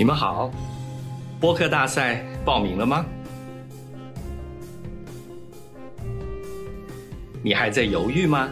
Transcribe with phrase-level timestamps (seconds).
[0.00, 0.50] 你们好，
[1.38, 3.04] 播客大赛报名了吗？
[7.42, 8.48] 你还在犹豫吗？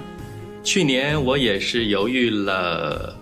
[0.62, 3.16] 去年我也是犹豫了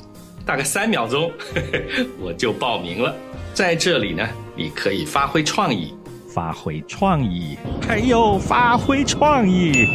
[0.45, 1.30] 大概三秒钟，
[2.18, 3.14] 我就报名了。
[3.54, 5.95] 在这里呢，你可以发挥创意，
[6.29, 9.86] 发挥创意，还有发挥创意。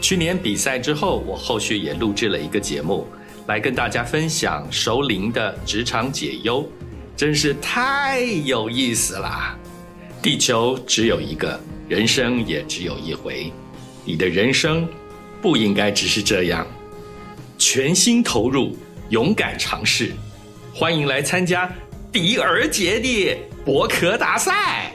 [0.00, 3.06] 去年比赛之后，我后续也录制了一个节目，
[3.48, 6.66] 来跟大家分享熟龄的职场解忧。
[7.16, 9.56] 真是太有意思了！
[10.20, 13.50] 地球只有一个，人生也只有一回。
[14.04, 14.86] 你的人生
[15.40, 16.66] 不应该只是这样，
[17.56, 18.76] 全心投入，
[19.08, 20.12] 勇敢尝试。
[20.74, 21.72] 欢迎来参加
[22.12, 24.92] 迪尔杰的博客大赛。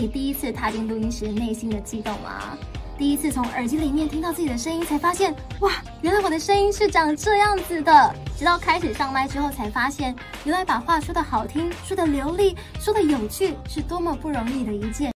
[0.00, 2.56] 你第一次踏进录音室内心的激动吗？
[2.96, 8.14] 第一次从耳机里面听到自己的声音，才发现哇，原来我的声音是长这样子的。
[8.36, 15.12] 直到开始上麦之后，才发现原来把话说的好听、说的流利、说的有趣，是多么不容易的一件。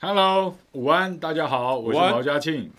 [0.00, 2.72] Hello，午安，大家好，我是毛家庆。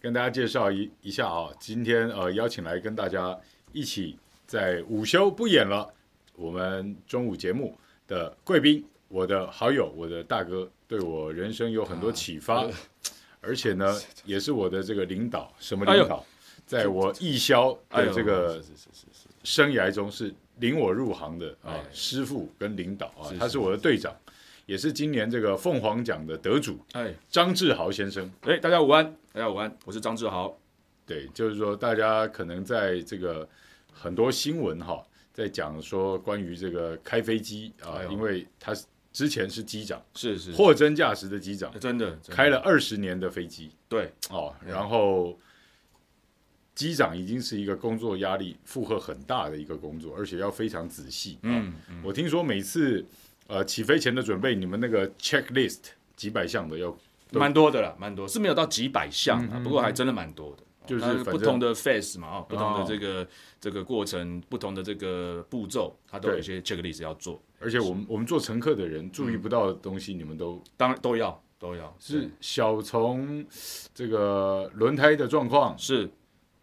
[0.00, 3.36] 跟大家介绍一一下啊，今天呃邀请来跟大家
[3.72, 5.92] 一起在午休不演了，
[6.36, 12.70] 我们中午节目的贵宾，我的好友，我的大哥，对我人生有很多启发，啊、
[13.40, 16.16] 而且呢， 也是我的这个领导，什么领导？
[16.16, 16.24] 哎、
[16.66, 18.62] 在我艺销的这个
[19.42, 24.14] 生涯中是领我入行的啊，师傅跟领导啊，他是我的队长。
[24.66, 30.58] 也是今年这个凤凰奖的得主，哎，张志豪先生，哎，大家午安，大家午安，我是张志豪。
[31.04, 33.46] 对，就是说大家可能在这个
[33.92, 38.72] 很多新闻哈，在讲说关于这个开飞机啊，因为他
[39.12, 44.10] 之前是机长，是是货真价实的机长，真的开了二十年的飞机，对。
[44.30, 45.38] 哦，然后
[46.74, 51.38] 机长已经是一个工作压力负荷很大的一个工作，而且要非常仔细。
[51.42, 53.04] 嗯，我听说每次。
[53.46, 55.80] 呃，起飞前的准备，你们那个 checklist
[56.16, 56.96] 几百项的要，
[57.32, 63.26] 蛮多的啦，蛮多，是没有到几百项啊，不过还真的蛮多的，就是不同的 phase 嘛，啊，不同的这个、哦、
[63.60, 67.42] 这个过程，不同的这个步骤，它都有一些 checklist 要做。
[67.58, 73.44] 而且我们我们做乘客的人注意不到的东西，你们都、嗯、当然都要都要，是小从
[73.94, 76.10] 这个轮胎的状况是。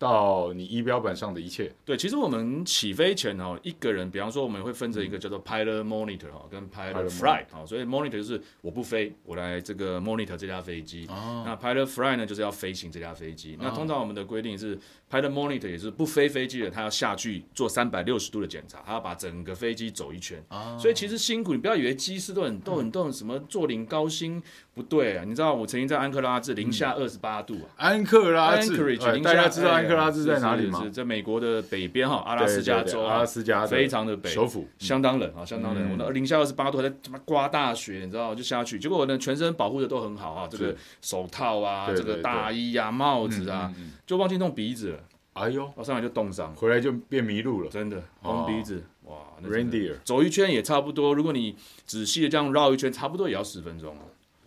[0.02, 14.76] 到你仪表板上的一切，对，其实我们起飞前哦，一个人，比方说我们会分成一个叫做 pilot monitor 哈，跟 pilot flight 哈，所以 monitor 就是我不飞，我来这个 monitor 这架飞机，哦、那 pilot flight 呢就是要飞行这架飞机，哦、那通常我们的规定是
[15.12, 24.42] pilot monitor 也是不飞飞机的，他要下去做三百六十度的检查，他要把整个飞机走一圈，哦、所以其实辛苦，你不要以为机师都很都很都很什么坐领高薪。
[24.74, 25.26] 不对啊！
[25.28, 30.88] 你知道我曾经在安克拉治零下二十八度啊，安克拉治，大家知道安克拉治在哪里吗？
[30.94, 35.92] 在美国的北边哈，阿拉斯加州，阿拉斯加非常的北，首府，相当冷啊，相当冷。
[35.92, 38.80] 我那零下二十八度，还在他妈刮大雪，你知道，就下去。
[38.80, 43.74] 结果我呢，全身保护的都很好啊，这个手套啊，这个大衣啊，帽子啊，
[44.06, 45.01] 就忘记弄鼻子了。
[45.34, 51.56] 哎呦，我上来就冻伤，回来就变迷路了，真的红鼻子哇！Reindeer 走一圈也差不多，如果你
[51.86, 54.02] 仔细的这样绕一圈，差不多也要十分钟了，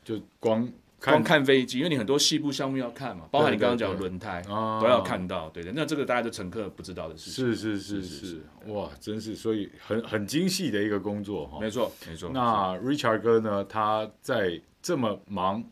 [0.05, 0.69] 就光。
[1.01, 4.41] 光看飞机，因为你很多细部项目要看嘛，包含你刚刚讲的轮胎
[4.81, 5.71] 都要看到，对的。
[5.77, 7.45] 那这个大家的乘客不知道的事情。
[7.45, 11.59] 是是是是，哇，真是所以很很精细的一个工作哈。
[11.61, 12.31] 没错没错。
[12.33, 13.63] 那 Richard 哥呢？
[13.65, 15.63] 他在这么忙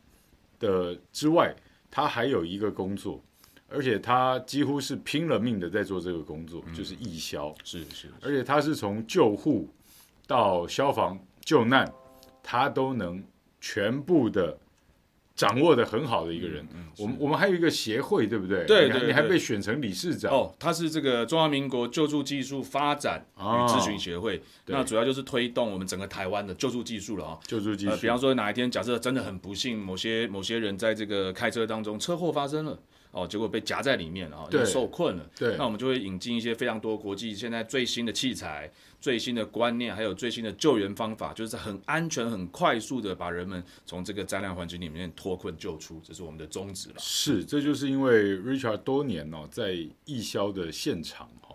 [0.59, 1.57] 的之外，
[1.91, 3.19] 他还有一个工作，
[3.73, 7.55] 而且他几乎是拼了命的在做这个工作，就是义消。
[7.65, 8.09] 是是。
[8.21, 9.69] 而且他是从救护
[10.27, 11.91] 到消防救难，
[12.43, 13.23] 他都能
[13.61, 14.59] 全部的。
[15.35, 18.67] 掌握的很好的一个人，嗯嗯、我们我们还有一个协会，对不对？
[18.67, 20.55] 对，对，对，你还被选成理事长哦。
[20.59, 27.39] 他是这个中华民国救助技术发展与咨询协会，哦、那主要就是推动我们整个台湾的救助技术了啊。
[27.45, 32.79] 救助技术、呃，比方说哪一天假设真的很不幸，某些某些人在这个开车当中车祸发生了。
[33.13, 35.31] 哦，结果被夹在里面啊，对受困了。
[35.39, 38.71] 对，那我们就会引进一些非常多国际现在最新的器材、
[39.03, 46.95] 最新的观念，还有最新的救援方法，就是很安全、很快速的把人们从这个灾难环境里面脱困救出，这是我们的宗旨了。
[46.99, 49.77] 是，这就是因为 Richard 多年哦，在
[50.07, 51.55] 义消的现场哈，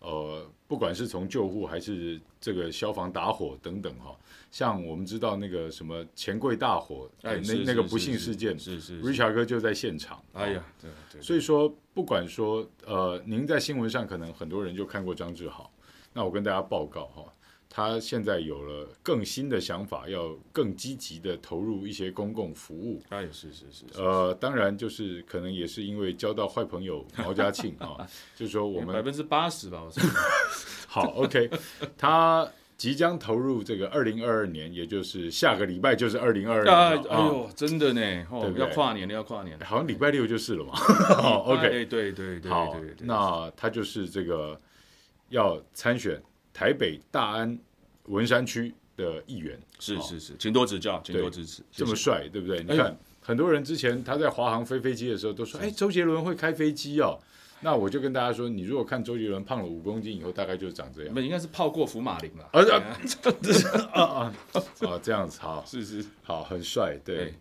[0.00, 4.14] 呃，不管是从救护还是这个消防打火等等哈。
[4.52, 10.22] 像我们知道那个什么钱柜大火，哎，那那个不幸事件，是是，Richard 哥就在现场。
[10.34, 11.22] 哎呀，对对。
[11.22, 15.72] 所以说，不管说呃，您在新闻上可能很多人就看过张志豪，
[16.12, 17.32] 那我跟大家报告哈，
[17.70, 23.02] 他现在有了更新的想法，要更积极的投入一些公共服务。
[23.08, 23.86] 哎，是是是。
[23.94, 28.06] 呃，当然就是可能也是因为交到坏朋友毛家庆啊，
[28.36, 30.02] 就是说我们百分之八十吧，我说。
[30.86, 31.48] 好，OK，
[31.96, 32.46] 他。
[32.82, 37.08] 即将投入这个二零二二年，也就是下个礼拜就是二零二二年。
[37.10, 40.74] 哎呦，真的呢，哦，要跨年了，要跨年了，好像礼拜六就是了嘛。
[40.74, 44.60] 好， OK，对对对对，好，那他就是这个
[45.28, 46.20] 要参选
[46.52, 47.56] 台北大安
[48.06, 49.56] 文山区的议员。
[49.78, 51.62] 是是是，请多指教，请多支持。
[51.70, 52.64] 这么帅，对不对？
[52.64, 57.16] 你看，很多人之前他在华航飞飞机的时候都说，哎，周杰伦会开飞机哦。
[57.64, 61.12] 那我就跟大家说，你如果看周杰伦胖了五公斤以后，大概就是长这样。
[61.14, 62.48] 那应该是泡过福马林了。
[63.94, 64.34] 啊啊
[64.80, 65.00] 啊！
[65.00, 67.34] 这样子好，是是好，很帅，对，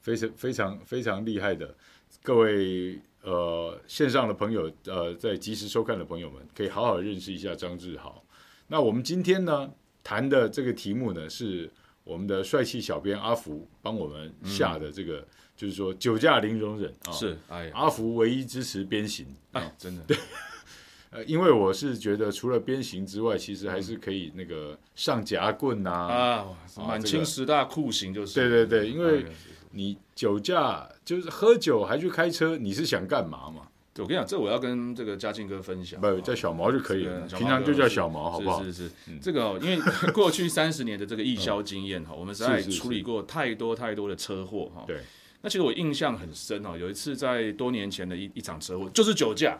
[0.00, 1.74] 非常非常非常厉害的。
[2.22, 8.24] 各位呃线上的朋友，呃在及时收看的朋友们，可以好好认识一下张志豪。
[8.68, 9.68] 那我们今天呢
[10.04, 11.68] 谈的这个题目呢，是
[12.04, 15.18] 我们的帅气小编阿福帮我们下的这个。
[15.18, 15.26] 嗯
[15.56, 19.26] 就是说酒驾零容忍啊，是哎，阿福唯一支持鞭刑。
[19.52, 20.02] 啊，真的。
[20.06, 20.16] 对，
[21.10, 29.24] 呃，因为我是觉得除了鞭刑之外，其实还是可以那个上夹棍呐啊，满清十大酷刑就是，对对对，因为
[29.70, 33.62] 你酒驾就是喝酒还去开车，你是想干嘛嘛？
[33.94, 38.62] 对，我跟你讲，这我要跟这个嘉庆哥分享，不叫小毛就可以了，平常就叫小毛，好不好？
[38.62, 39.78] 是是是，这个哦因为
[40.12, 45.00] 过去三十年的这个义消经验哈，我们实在处理过太多太多的车祸哈，对。
[45.46, 49.56] 那其实我印象很深哦，有一次在多年前的一一场车祸，就是酒驾，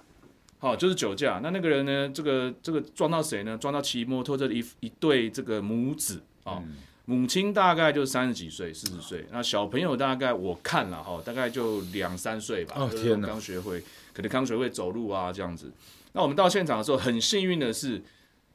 [0.59, 1.39] 好，就是酒驾。
[1.41, 3.57] 那那个人呢，这个这个撞到谁呢？
[3.57, 6.61] 撞到骑摩托车的一一对这个母子啊，
[7.05, 13.81] 母亲大概就三十几岁、四十岁，那小朋友大概我看了哈，大概就两三岁吧，哦天哪，刚学会，
[14.13, 15.71] 可能刚学会走路啊这样子。
[16.15, 18.03] 那我们到现场的时候，很幸运的是，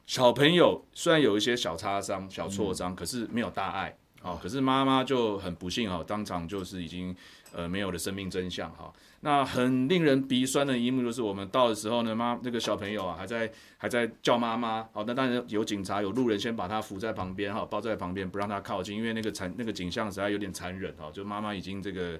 [0.06, 3.96] 小朋友虽然有一些小擦伤、小挫伤，可是没有大碍。
[4.22, 7.14] 哦，可是妈妈就很不幸哦，当场就是已经
[7.52, 8.92] 呃没有了生命真相哈、哦。
[9.20, 14.82] 那很令人鼻酸的一幕就是我们到的时候呢，妈那个小朋友啊还在还在叫妈妈。
[14.92, 21.10] 好、哦，那当然有警察有路人先把他扶在旁边哈、哦，抱在旁边不让他靠近，因为那个残那个景象实在有点残忍哈、哦。
[21.12, 22.18] 就妈妈已经这个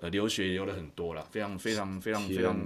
[0.00, 2.56] 呃流血流了很多了，非常非常非常非常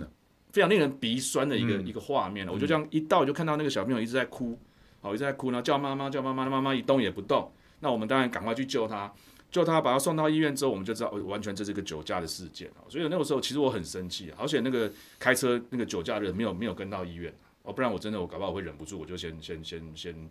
[0.53, 2.53] 非常令人鼻酸的一个、嗯、一个画面了。
[2.53, 4.59] 我就这样一到就看到那个小朋友一直在哭，
[5.01, 7.51] 好、哦、一直在哭，然后叫妈妈叫妈妈，那妈妈一动也不动。
[7.85, 9.13] 那我们当然赶快去救他，
[9.51, 12.81] 救他，把他送到医院之后，我们就知道完全这是个酒驾的事件啊。
[12.89, 17.31] 所以那个时候其实我很生气，而且那个开车那个酒驾的人没有没有跟到医院，
[17.63, 20.31] 哦，不然我真的我搞不好我会忍不住，我就先先先先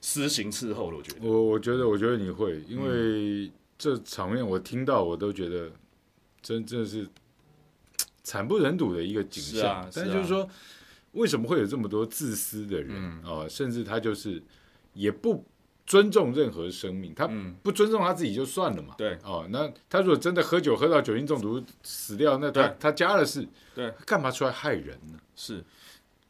[0.00, 0.96] 私刑伺候了。
[0.96, 5.72] 我觉得，我我觉得我觉得你会，因为这场面我听到我都觉得
[6.40, 7.08] 真真的是
[8.22, 9.60] 惨不忍睹的一个景象。
[9.60, 10.48] 是啊，但是就是说，
[11.14, 13.44] 为什么会有这么多自私的人啊？
[13.48, 14.40] 甚至他就是
[14.94, 15.44] 也不。
[15.86, 17.28] 尊重任何生命，他
[17.62, 18.94] 不尊重他自己就算了嘛。
[18.96, 25.18] 对哦，那他如果真的喝酒喝到酒精中毒死掉，那他他家的事，对，干嘛出来害人呢？
[25.34, 25.62] 是，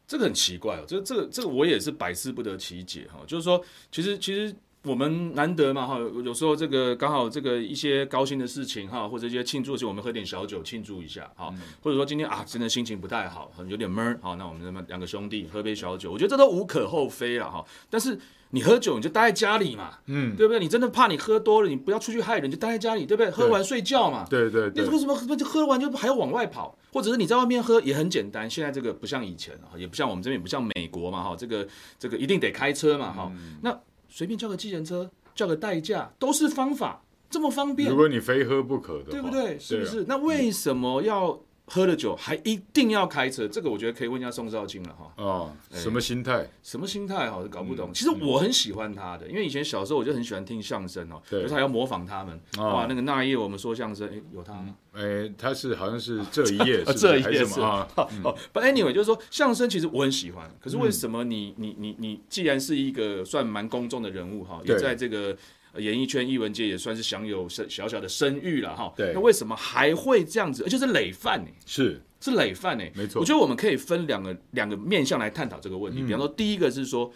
[0.07, 3.19] 这个很奇怪哦，这这个这个我也是百思不得其解哈。
[3.27, 4.53] 就是说，其实其实
[4.83, 17.65] 我们难得嘛哈，有时候这个刚好这个一些高兴的事情哈，或者一些庆祝的时候，我们喝点小酒庆祝一下哈，或者说今天啊真的心情不太好，有点闷，好，那我们两两个兄弟喝杯小酒，我觉得这都无可厚非了哈。
[17.89, 18.19] 但是。
[18.55, 20.59] 你喝酒你就待在家里嘛，嗯，对不对？
[20.59, 23.31] 你真的怕你喝多了，你不要出去害人，就待在家里，对不对？
[23.31, 24.83] 喝完睡觉嘛，对对对。
[24.83, 26.77] 你为什么喝喝完就还要往外跑？
[26.91, 28.47] 或者是你在外面喝也很简单。
[28.47, 33.31] 现在这个不像以前啊，也不像我们这边，不像美国嘛，哈，这个这个一定得开车嘛，哈。
[33.63, 33.75] 那
[34.15, 37.01] 随便叫个计程车，叫个代驾都是方法，
[37.31, 37.89] 这么方便。
[37.89, 39.57] 如果你非喝不可的，对不对？
[39.57, 40.05] 是不是？
[40.07, 41.41] 那为什么要？
[41.65, 45.13] 喝了酒还一定要开车，这个我觉得可以问一下宋少卿了哈。
[45.15, 46.47] 哦，什么心态？
[46.61, 47.31] 什么心态？
[47.31, 47.91] 哈，搞不懂。
[47.93, 52.39] 其实我很喜欢他的，因为以前小时候我就很喜欢听相声哦，就是还要模仿他们。
[52.57, 54.75] 哇，那个那一夜我们说相声，哎，有他吗？
[54.91, 57.87] 哎，他是好像是这一夜， 这一夜是吗？
[57.95, 65.35] 哦， But anyway，就是说相声其实我很喜欢，可是为什么你你你你既然是一个算蛮公众的人物哈，也在这个。
[65.77, 68.93] 演艺圈、艺文界也算是享有小小小的声誉了哈。
[68.95, 70.63] 对，那为什么还会这样子？
[70.63, 71.49] 而且是累犯呢？
[71.65, 72.83] 是是累犯呢？
[72.95, 73.19] 没错。
[73.19, 76.01] 我觉得我们可以分两个两个面向来探讨这个问题。
[76.01, 77.11] 嗯、比方说，第一个是说，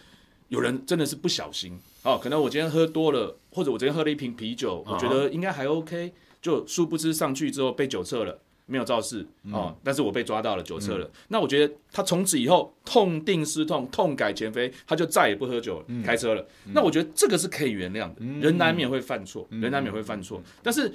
[0.48, 6.12] 有人真的是不小心哦，可能我今天喝多了，或者我今天喝了一瓶啤酒，我觉得应该还 OK，
[6.42, 8.40] 就殊不知上去之后被酒测了。
[8.70, 11.06] 没有肇事哦，但是我被抓到了酒测了。
[11.06, 16.46] 嗯、那我觉得他从此以后痛定思痛，痛改前非，他就再也不喝酒了，嗯、开车了。
[16.66, 20.38] 嗯、那我觉得这个是可以原谅的，嗯、人难免会犯错，嗯、人难免会犯错。
[20.44, 20.92] 嗯、但是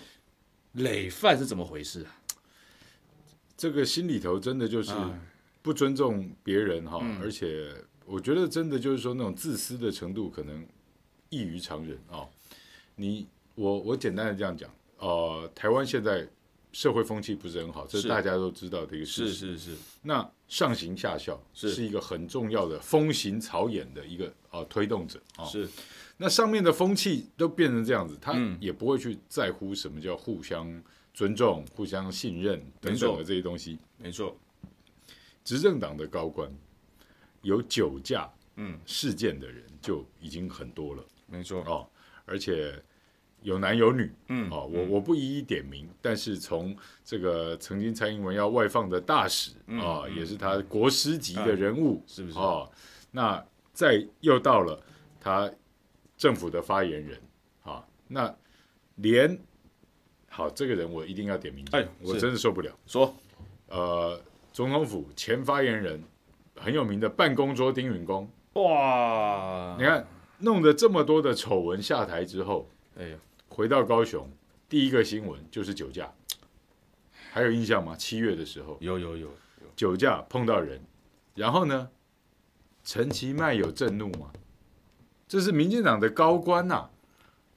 [0.73, 2.13] 累犯是怎么回事啊？
[3.57, 4.93] 这个心里头真的就是
[5.63, 7.73] 不尊重别人哈，嗯、而且
[8.05, 10.63] 我觉得真的就是说那种自私的程度可能
[11.29, 12.27] 异于常人啊。
[12.97, 13.25] 你
[13.55, 16.27] 我我简单的这样讲，呃，台湾现在。
[16.73, 19.33] 社会风气不是很好，这是大家都知道的一个事实。
[19.33, 19.77] 是是是。
[20.01, 25.45] 那上行下效是一个很重要的风行草偃的一个啊、呃、推动者啊。
[25.45, 25.69] 是。
[26.17, 33.77] 那上面的风气都变成这样子，他也不会去在乎什么叫互相尊重、互相信任等等的这些东西。
[33.97, 34.35] 没错。
[35.43, 36.51] 执政党的高官
[37.43, 41.05] 有酒驾嗯事件的人就已经很多了。
[41.27, 41.87] 没错哦，
[42.25, 42.83] 而且。
[43.43, 52.39] 有男有女，嗯，哦，我我不一一点名，但是从这个曾经蔡英文要外放的大使啊，也是他国师级的人物，是不是？
[52.39, 52.71] 哦，
[53.11, 54.81] 那再又到了
[55.19, 55.51] 他
[56.17, 57.21] 政府的发言人，
[57.63, 58.33] 啊，那
[58.95, 59.37] 连
[60.29, 62.71] 好这个人我一定要点名，哎，我真的受不了。
[62.87, 63.13] 说，
[63.67, 64.19] 呃，
[64.51, 66.01] 总统府前发言人
[66.55, 70.07] 很有名的办公桌丁允恭，哇，你看
[70.39, 73.17] 弄得这么多的丑闻下台之后，哎呀。
[73.53, 74.27] 回到高雄，
[74.67, 76.11] 第一个新闻就是酒驾，
[77.31, 77.95] 还有印象吗？
[77.95, 79.33] 七月的时候，有有有，有
[79.75, 80.81] 酒驾碰到人，
[81.35, 81.89] 然后呢，
[82.83, 84.31] 陈其迈有震怒吗？
[85.27, 86.89] 这是民进党的高官呐、啊，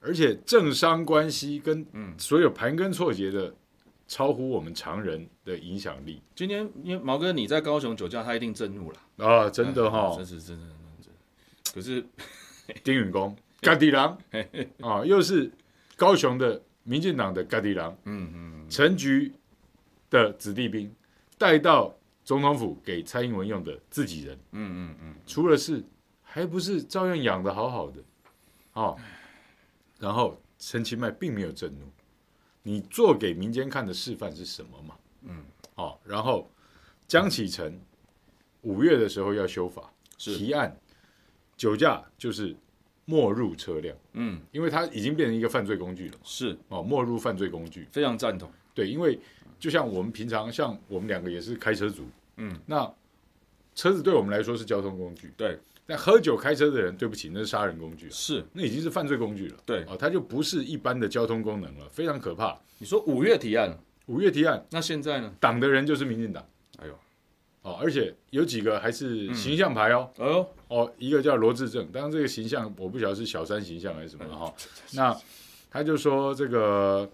[0.00, 1.86] 而且政商关系跟
[2.18, 3.54] 所有盘根错节的，
[4.06, 6.20] 超乎我们常人的影响力。
[6.34, 9.48] 今天因为毛哥你在高雄酒驾，他一定震怒了啊！
[9.48, 10.66] 真的哈、哦，真是真的
[11.02, 12.04] 真的，可是
[12.84, 14.18] 丁允恭，嘎地郎
[14.82, 15.50] 啊，又是。
[15.96, 19.32] 高雄的民进党的盖地郎，嗯嗯，陈局
[20.10, 20.94] 的子弟兵
[21.38, 25.82] 带到总统府给蔡英文用的自己人，嗯嗯嗯，出了事
[26.22, 28.04] 还不是照样养的好好的，
[28.74, 28.96] 哦，
[29.98, 31.86] 然后陈其迈并没有震怒，
[32.62, 34.94] 你做给民间看的示范是什么嘛？
[35.22, 35.42] 嗯，
[35.76, 36.50] 哦，然后
[37.08, 37.80] 江启臣
[38.60, 40.76] 五月的时候要修法提案，
[41.56, 42.54] 酒驾就是。
[43.06, 46.58] 没入车辆，嗯，因为它已经变成一个犯罪工具了，是。
[46.68, 48.50] 哦，没入犯罪工具，非常赞同。
[48.75, 49.18] 对，因为
[49.58, 52.04] 就像我们平常，像我们两个也是开车族，
[52.36, 52.92] 嗯，那
[53.75, 62.58] 车子对我们来说是交通工具，对，但喝酒开车的人，对不起，那是杀人工具，是，那已经是犯罪工具了，对，哦，它就不是一般的交通功能了，非常可怕。
[62.78, 65.32] 你说五月提案，五月提案，那现在呢？
[65.38, 66.44] 党的人就是民进党。
[67.66, 74.54] 哦，而且有几个还是形象牌哦，嗯、哦，哦，一个叫罗志正，当然这个形象我不晓得是小三形象还是什么哈。
[74.92, 75.14] 那
[75.68, 77.11] 他就说这个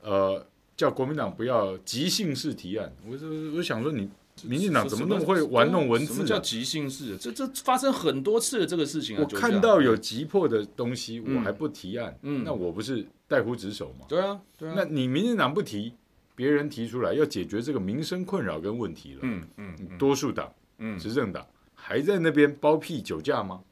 [0.00, 0.46] 呃，
[0.76, 2.92] 叫国民党不要即兴式提案。
[3.04, 3.18] 我
[3.56, 4.08] 我想说，你
[4.44, 6.14] 民进党怎么那么会玩弄文字、啊？
[6.14, 7.16] 什么叫即兴式？
[7.16, 9.26] 这这发生很多次的这个事情啊。
[9.28, 14.06] 我看到有急迫的东西，我还不提案，嗯，那我不是代乎职守吗？
[14.08, 14.74] 对啊，对啊。
[14.76, 15.94] 那你民进党不提？
[16.36, 23.62] 别人提出来要解决这个民生困扰跟问题了，嗯嗯，嗯多数党，嗯，执政党还在那边包庇酒驾吗？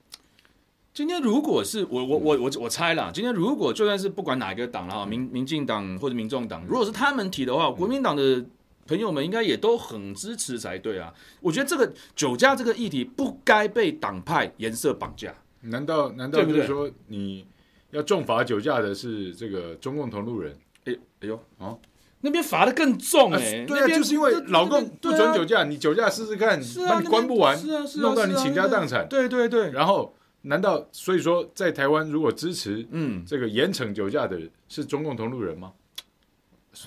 [0.95, 8.45] 今天如果是我我我我我猜啦，今天如果就算是不管哪一个党了，民民进党或者民众党，如果是他们提的话，国民党的
[8.87, 11.13] 朋友们应该也都很支持才对啊。
[11.41, 15.35] 我觉得这个酒驾这个议题不该被党派颜色绑架。
[15.61, 17.45] 难道难道就是说你
[17.91, 20.57] 要重罚酒驾的是这个中共同路人？
[20.85, 21.77] 哎哎呦啊！
[22.25, 27.55] 那边罚的更重哎、欸，对啊，就是因为老共不准酒驾，你酒驾试试看，把你关不完，
[27.99, 29.71] 弄到你倾家荡产，对对对。
[29.73, 34.41] 然后，难道所以说在台湾如果支持嗯这个严惩酒驾的
[34.71, 35.75] 是中共同路人吗？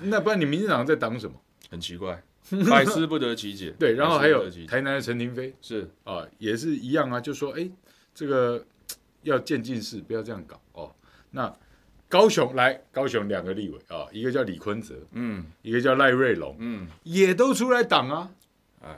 [0.01, 1.35] 那不然你民进党在挡什么？
[1.69, 2.23] 很奇怪，
[2.67, 3.75] 百思不得其解。
[3.77, 7.69] 对，然后还有台南的陈廷飞是啊，也是一样啊，就说哎，
[8.15, 8.65] 这个
[9.21, 10.95] 要渐进式，不要这样搞哦。
[11.29, 11.55] 那。
[12.09, 18.31] 高雄来，高雄两个立委啊，一个叫李坤泽，嗯，一个叫赖瑞龙，嗯，也都出来挡啊。
[18.81, 18.97] 哎呀，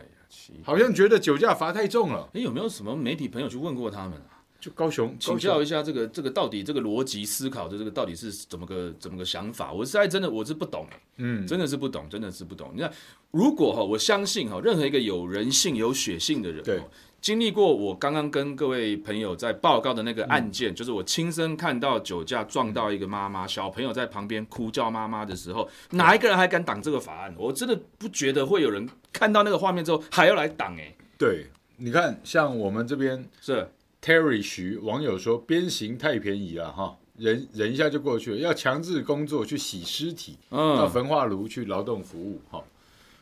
[0.63, 2.29] 好像觉得酒驾罚太重了。
[2.33, 4.37] 哎，有没有什么媒体朋友去问过他们啊？
[4.59, 9.71] 就高雄，请教一下这个这个到底这个逻辑思考的这个到底是怎么个怎么个想法？
[9.71, 12.71] 我实在真的我是不懂哎，嗯，真的是不懂，真的是不懂。
[12.75, 12.91] 你看，
[13.31, 16.81] 如果哈，我相信哈，任何一个有人性、有血性的人，对，
[17.21, 27.35] 经历过我刚刚跟各位朋友在报告的那个案件，嗯、就是我亲身看到酒驾撞到一个妈妈，小朋友在旁边哭叫妈妈的时候，哪一个人还敢挡这个法案？
[27.37, 30.95] 我真的不觉得会有人看到那个画面之后还要来挡哎。
[31.17, 31.47] 对，
[31.77, 33.69] 你看，像我们这边是
[34.01, 42.63] Terry 徐网友说鞭刑太便宜了哈，忍忍一下就过去了，要强制工作去洗尸体，嗯，到焚化炉去劳动服务哈。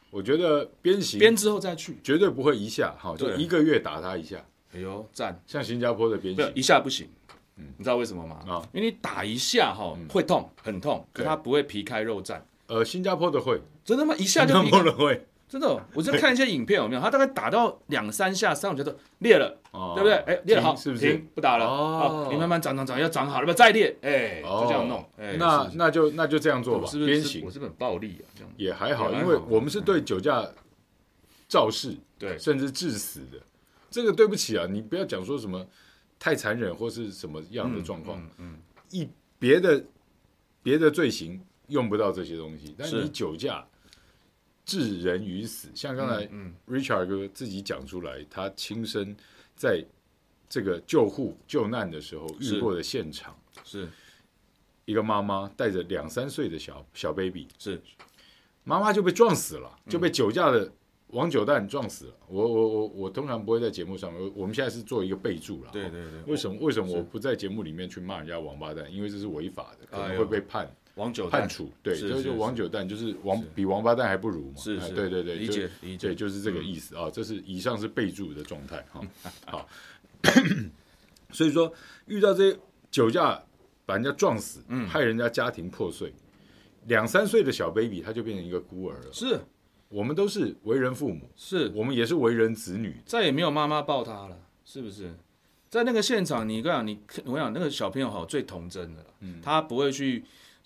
[0.09, 4.43] 我觉得鞭刑鞭之后再去，绝对不会一下，哈，就一个月打他一下。
[4.73, 5.41] 哎呦，赞！
[5.47, 7.07] 像新加坡的鞭刑，一下不行。
[7.55, 8.39] 嗯，你知道为什么吗？
[8.47, 12.39] 啊，因为你打一下哈会痛，很痛，可它不会皮开肉绽。
[12.67, 14.13] 呃，新加坡的会，真的吗？
[14.17, 14.69] 一下就皮。
[14.69, 15.85] 新加坡的会，真的。
[15.93, 17.01] 我就看一些影片，有没有？
[17.01, 19.57] 他大概打到两三下，三我觉得裂了，
[19.95, 20.13] 对不对？
[20.13, 21.15] 哎，裂了好，是不是？
[21.33, 21.65] 不打了。
[21.65, 25.03] 哦，你慢慢长长长，要长好了，不再裂，哎，就这样弄。
[25.37, 26.83] 那那就那就这样做吧。
[26.83, 26.99] 我是
[27.39, 28.25] 不是很暴力啊？
[28.35, 30.47] 这样也还好，因为我们是对酒驾。
[31.49, 33.39] 肇事，对，甚至致死的，
[33.89, 35.65] 这个对不起啊，你不要讲说什么
[36.19, 38.57] 太残忍或是什么样的状况，嗯
[38.89, 39.07] 一
[39.39, 39.81] 别的
[40.61, 41.39] 别的罪行
[41.69, 43.65] 用不到这些东西，但是你酒驾
[44.67, 46.29] 致人于死，像刚才
[46.67, 49.15] Richard 哥自己讲出来，他亲身
[49.55, 49.83] 在
[50.47, 53.89] 这个救护救难的时候遇过的现场，是。
[54.85, 57.81] 一个妈妈带着两三岁的小小 baby，是。
[58.63, 60.71] 妈妈就被撞死了，就被酒驾的。
[61.11, 65.69] 王九蛋撞死了，我我我我通常不会在节目上，我我们现在是做一个备注了。
[65.71, 66.21] 对对对。
[66.23, 68.93] 为什么为什么我不在节目里面去骂人家王八蛋？
[68.93, 71.71] 因为这是违法的，可能会被判王九判处。
[71.81, 74.57] 对，就是王九蛋，就是王比王八蛋还不如嘛。
[74.57, 74.93] 是是。
[74.93, 77.09] 对对对，理解理解，对，就是这个意思啊。
[77.09, 79.01] 这是以上是备注的状态哈。
[79.47, 79.69] 好，
[81.31, 81.71] 所以说
[82.07, 82.59] 遇到这些
[82.91, 83.41] 酒驾
[83.85, 86.11] 把人家撞死，害人家家庭破碎，
[86.87, 89.13] 两三岁的小 baby 他就变成一个孤儿了。
[89.13, 89.39] 是。
[89.89, 95.13] 我们都是为人父母，是我们也是为人子女，再也没有妈妈抱他了，是不是？
[95.69, 100.25] 在那个现场，你跟我讲，你我想那个小朋友好最童真的，嗯，他不会去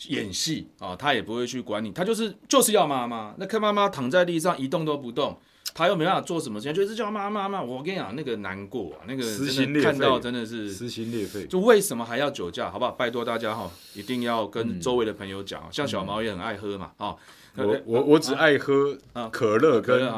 [0.09, 3.33] 演戏啊，他也不会去管你，他就是就是要妈妈。
[3.37, 5.37] 那看妈妈躺在地上一动都不动，
[5.73, 7.61] 他又没办法做什么事情，就是叫妈妈妈。
[7.61, 11.45] 我跟你讲，那个难过啊，那个真的看到真的是撕心裂肺。
[11.45, 12.71] 就为什么还要酒驾？
[12.71, 12.91] 好不好？
[12.91, 17.15] 拜托大家哈，一定要跟周围的朋友讲，像小毛也很爱喝嘛，啊。
[17.57, 18.97] 我我我只爱喝
[19.29, 20.09] 可乐跟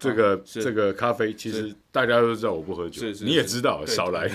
[0.00, 4.26] 这个这个咖啡，其实大家都知道我不喝酒，你也知道，少来。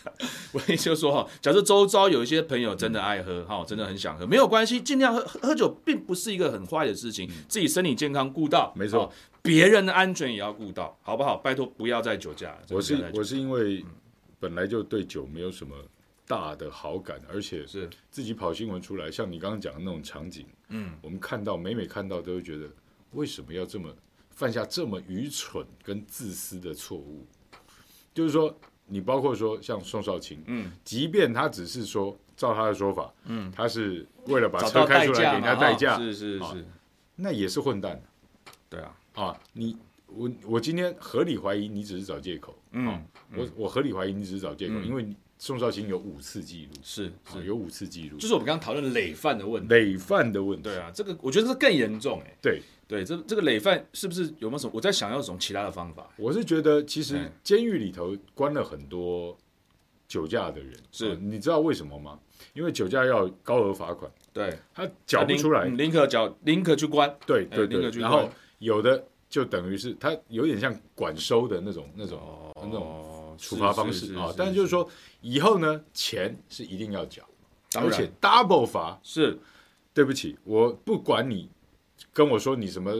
[0.52, 5.20] 我意思就是说哈，假设周遭有一些朋友真的爱喝哈，真的很想喝，没有关系，尽量喝。
[5.42, 11.36] 喝酒并不是一个很坏的事情，自己身体健康顾到，没错，别人的安全也要顾到，好不好？
[11.36, 12.56] 拜托不要再酒驾。
[12.70, 13.84] 我是我是因为
[14.38, 15.76] 本来就对酒没有什么
[16.26, 20.46] 大的好感，而且是自己跑新闻出来，像你刚刚讲的那种场景。
[20.68, 22.66] 嗯，我们看到每每看到都会觉得，
[23.12, 23.92] 为什么要这么
[24.40, 27.26] 犯下这么愚蠢跟自私的错误？
[28.14, 36.64] 就是说，你包括说像宋少卿，嗯，即便他只是说照他的说法，嗯，他是为了把车开出来给人家代驾，是是是，
[37.16, 38.02] 那也是混蛋。
[38.70, 39.76] 对啊，啊，你
[40.06, 43.04] 我我今天合理怀疑你只是找借口，嗯，
[43.36, 45.06] 我我合理怀疑你只是找借口，因为。
[45.42, 49.72] 宋少卿有五次记录，是是有五次记录，就是我们刚刚讨论累犯的问题。
[49.72, 52.36] 累犯的问题，对啊，这个我觉得是更严重哎。
[52.42, 54.72] 对对，这这个累犯是不是有没有什么？
[54.74, 56.10] 我在想要什么其他的方法？
[56.16, 59.38] 我是觉得其实监狱里头关了很多
[60.08, 62.18] 酒驾的人，是你知道为什么吗？
[62.52, 73.16] 因为酒驾要高额罚款，对，他缴不出来，宁可缴，宁可去关，对对对，然后有的就等于是他有点像管收的那种那种那种。
[73.38, 74.86] 处罚方式啊，但是就是说，
[75.22, 77.22] 以后呢，钱是一定要缴，
[77.78, 79.38] 而且 double 罚是。
[79.92, 81.48] 对不起，我不管你
[82.12, 82.92] 跟我说你什么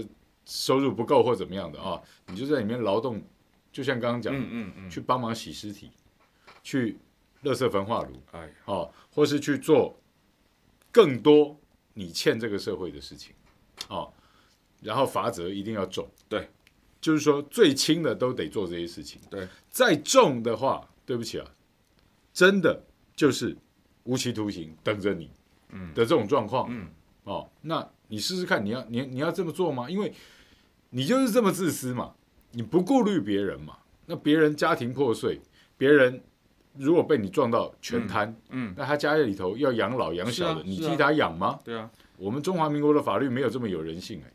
[0.44, 3.22] 收入不够或怎么样的啊，你就在里面劳动，
[3.72, 5.90] 就像刚刚讲，嗯嗯嗯，去帮忙洗尸体，
[6.62, 6.98] 去
[7.44, 9.98] 垃圾焚化炉，哎，哦，或是去做
[10.90, 11.58] 更多
[11.94, 13.34] 你欠这个社会的事情，
[13.88, 14.12] 哦，
[14.80, 16.48] 然后罚则一定要重，对。
[17.02, 19.18] 就是说，最轻的都得做这些事情。
[19.30, 21.50] 对，再重的话，对不起啊，
[22.30, 22.78] 真的
[23.16, 23.56] 就是
[24.04, 25.30] 无期徒刑等着你，
[25.70, 25.94] 嗯。
[25.94, 26.86] 的这种状况，嗯。
[27.24, 29.88] 哦，那你试试看，你要你你要这么做吗？
[29.88, 30.12] 因为
[30.90, 32.12] 你就是这么自私嘛，
[32.52, 35.40] 你不顾虑别人嘛，那别人家庭破碎，
[35.78, 36.22] 别人
[36.76, 41.58] 如果被你撞到全瘫，嗯，那他家里头要养老养小的，你替他养吗？
[41.64, 44.32] 对啊，我们中华民国的法律没有这么有人性哎。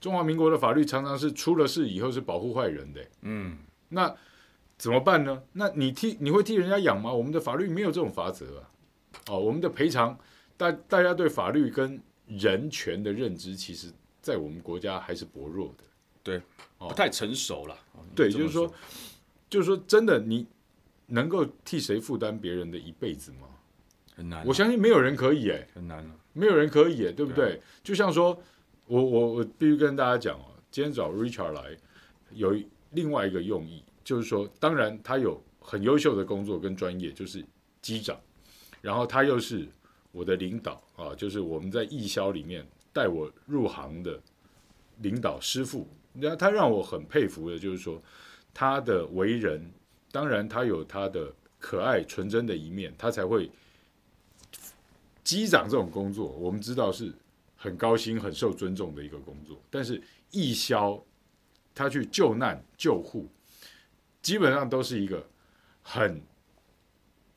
[0.00, 3.58] 中华民国的法律常常是出了事以后是保护坏人的，嗯，
[3.90, 4.12] 那
[4.76, 5.40] 怎么办呢？
[5.52, 7.12] 那你替你会替人家养吗？
[7.12, 8.66] 我们的法律没有这种法则啊，
[9.30, 10.18] 哦，我们的赔偿，
[10.56, 12.02] 大大家对法律跟
[12.38, 15.84] 人权的认知，其实在我们国家还是薄弱的，
[16.22, 16.42] 对，
[16.78, 17.76] 不太成熟了。
[18.14, 18.72] 对，就是说，
[19.50, 20.46] 就是说，真的，你
[21.06, 23.48] 能够替谁负担别人的一辈子吗？
[24.14, 24.44] 很难、啊。
[24.46, 27.60] 我相信没有人可以、欸，哎，很难、啊、没有人可以、欸，对不对？
[27.82, 28.40] 就像说，
[28.86, 31.76] 我我我必须跟大家讲哦，今天找 Richard 来，
[32.30, 32.54] 有
[32.90, 37.44] 另外一个用意，就是说，当然他有很优秀的工作跟专业，就是
[37.80, 38.18] 机长，
[38.80, 39.66] 然后他又是
[40.12, 44.20] 我的领导啊，就是我们在义消里面带我入行的
[44.98, 45.88] 领导师傅。
[46.12, 48.00] 那他让我很佩服的，就是说。
[48.54, 49.72] 他的为人，
[50.10, 53.50] 当然他有他的可爱纯真的一面，他才会
[55.24, 57.10] 机长这种工作，我们知道是
[57.56, 59.58] 很高薪、很受尊重的一个工作。
[59.70, 59.98] 但是
[60.32, 61.02] 义消，
[61.74, 63.26] 他去救难救护，
[64.20, 65.26] 基本上都是一个
[65.80, 66.20] 很，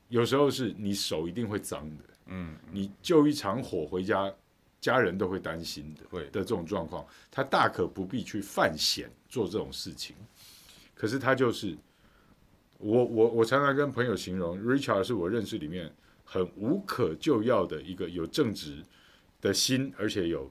[0.10, 4.34] 有时候是你手一定会脏的，嗯，你救一场火回家，
[4.82, 10.16] 家人都会担心的，会的这种状况，他大可不必去犯险做这种事情。
[10.94, 11.76] 可是他就是
[12.78, 18.84] 我，我我常常跟朋友形容，Richard 是我认识里面很无可救药的一个有正直
[19.42, 20.50] 的心，而且有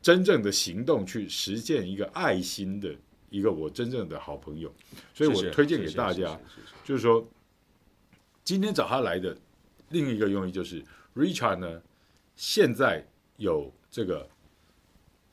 [0.00, 2.94] 真正的行动去实践一个爱心的
[3.30, 4.72] 一个我真正的好朋友。
[5.12, 6.38] 所以我推荐给大家，
[6.84, 7.26] 就是说
[8.42, 9.36] 今天找他来的
[9.94, 11.80] 另一个用意就是 Richard 呢，
[12.36, 13.06] 现在
[13.38, 14.28] 有这个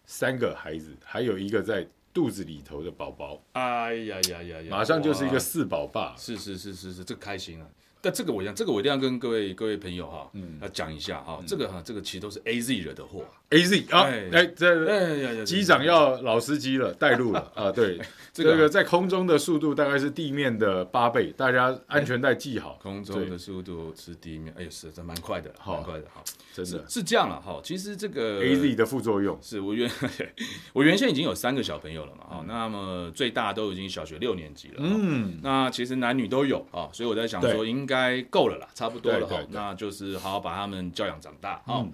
[0.05, 1.85] 三个孩子，还有一个在。
[2.13, 4.67] 肚子里头的宝宝，哎呀呀呀呀！
[4.69, 7.65] 马上就是一个四宝爸，是是是是是，这个开心了。
[8.01, 17.99] 但这个我一样，这个我一定要跟各位各位朋友哈，嗯，要讲一下哈，这个哈，这个其实都是 A Z 惹的祸，A Z 啊，哎，这机长要老司机了，带路了啊，对，
[18.33, 26.83] 这个在空中的速度大概是地面的八倍，大家安全带系好，空中的速度是地面，哎呀，是这蛮快的，蛮快的，好，真的。
[26.89, 27.61] 是这样了哈。
[27.63, 29.37] 其实这个 A Z 的副作用。
[29.41, 29.89] 是我原
[30.73, 38.01] 我原先已经有三个小朋友了嘛，啊，那么最大都已经小学六年级了，嗯，那其实男女都有啊，所以我在想说应该。
[38.11, 41.85] 应该够了啦，差不多了哈，那就是好好把他们教养长大哈。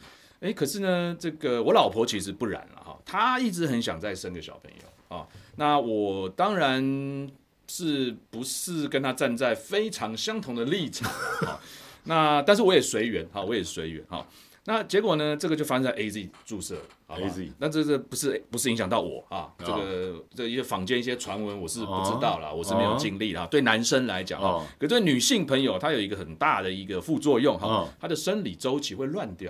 [0.42, 5.26] 哎、嗯，可是呢，这个我老婆其实不然了哈，她一直很想再生个小朋友啊。
[5.56, 7.28] 那我当然
[7.68, 11.12] 是不是跟她站在非常相同的立场
[11.48, 11.60] 啊？
[12.04, 14.24] 那但是我也随缘哈，我也随缘哈。
[14.70, 15.36] 那结果呢？
[15.38, 16.76] 这个就发生在 A Z 注射
[17.08, 17.50] ，A Z。
[17.58, 19.50] 那这这不是不是影响到我啊？
[19.60, 23.48] 这个这一些坊间一些传闻，我是不知道啦，我是没有经历啦。
[23.50, 29.50] 对男生来讲啊，可对女性朋友，她有一个很大的一个副作用哈，她的生理周期会乱掉。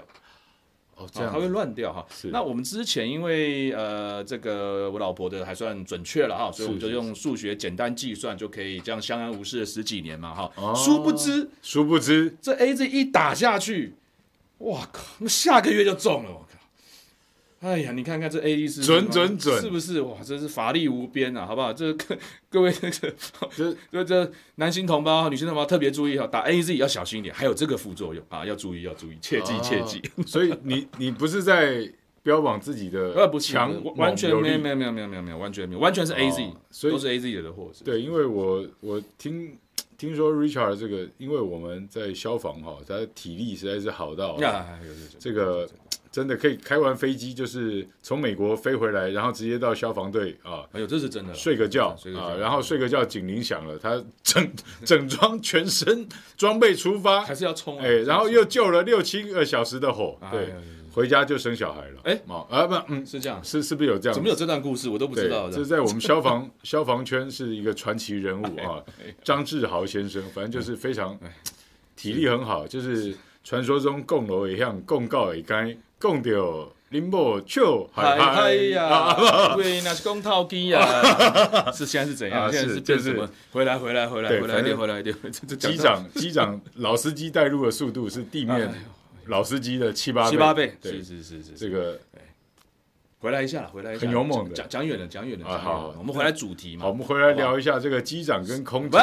[0.95, 2.05] 哦，这样，她会乱掉哈。
[2.11, 2.27] 是。
[2.27, 10.75] 那我们之前因为呃，这个我老婆的还算准确了哈，所以我们就用数学简单计算就可以这样相安无事了十几年嘛哈。
[10.75, 13.95] 殊不知，殊不知，这 A Z 一打下去。
[14.59, 15.03] 哇靠！
[15.19, 16.57] 那下个月就中了，我靠！
[17.59, 19.99] 哎呀，你看看这 A 是准准准，是不是？
[20.01, 21.73] 哇，真是法力无边啊，好不好？
[21.73, 22.17] 这各
[22.49, 23.15] 各位 这个
[23.55, 30.01] 这这这男性同胞、女性同胞特别注意哈，打 A Z 要小心一点，还有这个副作用啊，要注意要注意，切记切记。
[30.25, 31.91] 所以你你不是在
[32.21, 37.71] 标榜自己的呃不强，完全没有没有没有没有没有没有完全没有，完全是 A Z，所以都是 A Z 的货。
[37.83, 39.57] 对，因为我我听。
[39.97, 44.37] 听说 Richard 这个，因为我们在消防哈，他的体力实在是好到，
[45.17, 45.67] 这个
[46.11, 54.51] 真的可以开完飞机，就是从美国飞回来，然后直接到消防队啊，哎呦，这是真的，睡个觉啊，然后睡个觉，警铃响了，他整
[54.85, 56.07] 整装全身
[56.37, 60.53] 装备出发，还是要冲，哎，然后又救了六七个小时的火，对。
[60.97, 64.15] 回家就生小孩了，哎，啊不，嗯，是这样，是是不是有这样？
[64.15, 64.89] 怎么有这段故事？
[64.89, 65.47] 我都不知道。
[65.47, 68.81] 这在我们消防消防圈是一个传奇人物啊，
[69.23, 71.15] 张志豪先生，反正就是非常
[71.95, 79.13] 体力很好，就是传说中共楼也像共告也该共掉林某就嗨嗨呀，
[79.55, 82.51] 对，那是共套机 呀，是现在是怎样？
[82.51, 83.29] 现在是变什么？
[83.51, 85.15] 回来回来回来回来点回来点，
[85.59, 88.73] 机长机长老司机带路的速度是地面。
[89.27, 91.99] 老司机的七八倍，七八倍，是是是是，这个
[93.19, 94.53] 回来一下，回来一下，很勇猛的。
[94.53, 95.57] 讲讲远了，讲远了啊！
[95.57, 96.83] 好，我们回来主题嘛。
[96.83, 98.97] 好，我们回来聊一下这个机长跟空姐。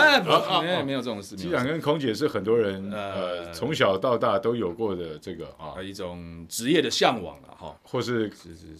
[0.62, 1.34] 没有没有这种事。
[1.34, 8.30] 机长跟空姐是很多人呃从小到大都有过的这个啊一种职业的向往了哈，或是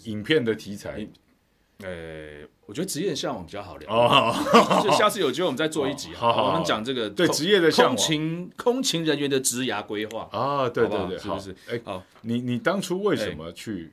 [0.05, 1.05] 影片的题材。
[1.83, 4.33] 呃，我觉得职业的向往比较好聊哦。
[4.83, 11.55] 就下次有机会我们再做一集，好，我们讲这个对职业的向往，空勤空勤人员的职涯规划啊，对对对，是不是？
[11.69, 13.91] 哎，好，你你当初为什么去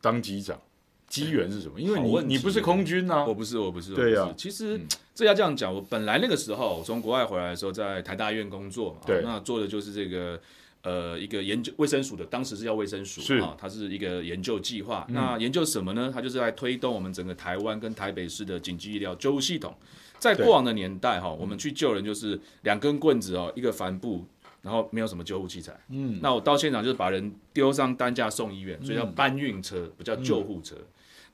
[0.00, 0.58] 当机长？
[1.06, 1.80] 机缘是什么？
[1.80, 4.28] 因为你你不是空军呐，我不是，我不是，对呀。
[4.36, 4.80] 其实
[5.14, 10.40] 这要这样讲，我本来那个时候从国外回来的时候，在台大医院工作嘛，对，那做的就是这个
[10.84, 15.04] 呃一个研究卫生署的，当时是叫卫生署是啊，它是一个研究计划。
[15.08, 16.12] 嗯、那研究什么呢？
[16.14, 19.74] 它就是来推动我们整个台湾跟台北市的紧急医疗救护系统。
[20.18, 24.24] 在过往的年代哈，我们去救人就是两根棍子哦，一个帆布，
[24.62, 25.78] 然后没有什么救护器材。
[25.90, 30.76] 嗯，那我到现场就是把人丢上担架送医院，所以叫搬运车，不叫救护车。
[30.76, 30.86] 嗯、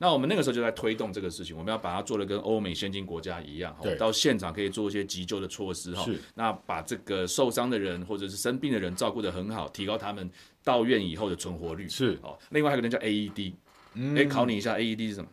[0.03, 6.03] 那我们那个时候就在推动这个事情，我们要把它做的跟欧美先进国家一样，对到现场可以做一些急救的措施哈。
[6.05, 10.31] 是，那把这个受伤的人或者是生病的人照顾得很好，提高他们
[10.65, 11.87] 到院以后的存活率。
[11.87, 15.29] 是，哦，另外还有个人叫 AED，哎、嗯，考你一下，AED 是什么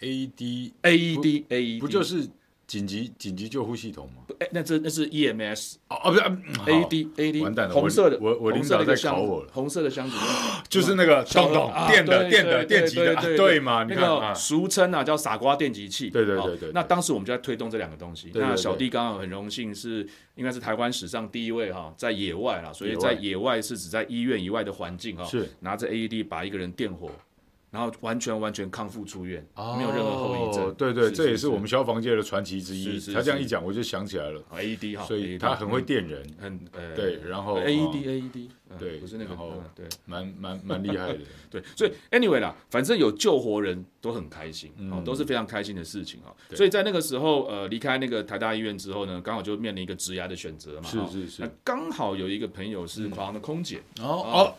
[0.00, 2.28] ？AED，AED，AED，不就是？
[2.72, 4.34] 紧急紧急救护系统吗？
[4.40, 10.16] 哎，那这那是 EMS 哦哦，不是 AED AED，完蛋了，红色的，我我领导在考我了，红色的箱子
[10.70, 13.84] 就是那个咚咚电的电的电击的，对嘛？
[13.84, 16.70] 那个俗称啊叫傻瓜电击器，对对对对。
[16.72, 18.30] 那当时我们就在推动这两个东西。
[18.32, 27.10] 那小弟刚好很荣幸是应该是台湾史上第一位哈，在野外啦，所以在野外是指在医院以外的环境哈，是拿着 AED 把一个人电活。
[27.72, 30.74] 然后完全完全康复出院，没有任何后遗症。
[30.74, 33.00] 对对，这也是我们消防界的传奇之一。
[33.14, 34.42] 他这样一讲，我就想起来了。
[34.52, 36.60] AED 哈，所以他很会电人，很
[36.94, 37.18] 对。
[37.26, 39.34] 然后 AED AED，对，不是那个，
[39.74, 41.20] 对，蛮蛮蛮厉害的。
[41.48, 44.70] 对，所以 anyway 啦，反正有救活人都很开心，
[45.02, 46.36] 都是非常开心的事情哈。
[46.54, 50.86] 所以在那个时候，呃，离开那个台大医院之后呢，刚好就面临一个职涯的选择嘛。
[50.90, 51.42] 是是是。
[51.42, 53.80] 那刚好有一个朋友是华航的空姐。
[54.02, 54.54] 哦哦，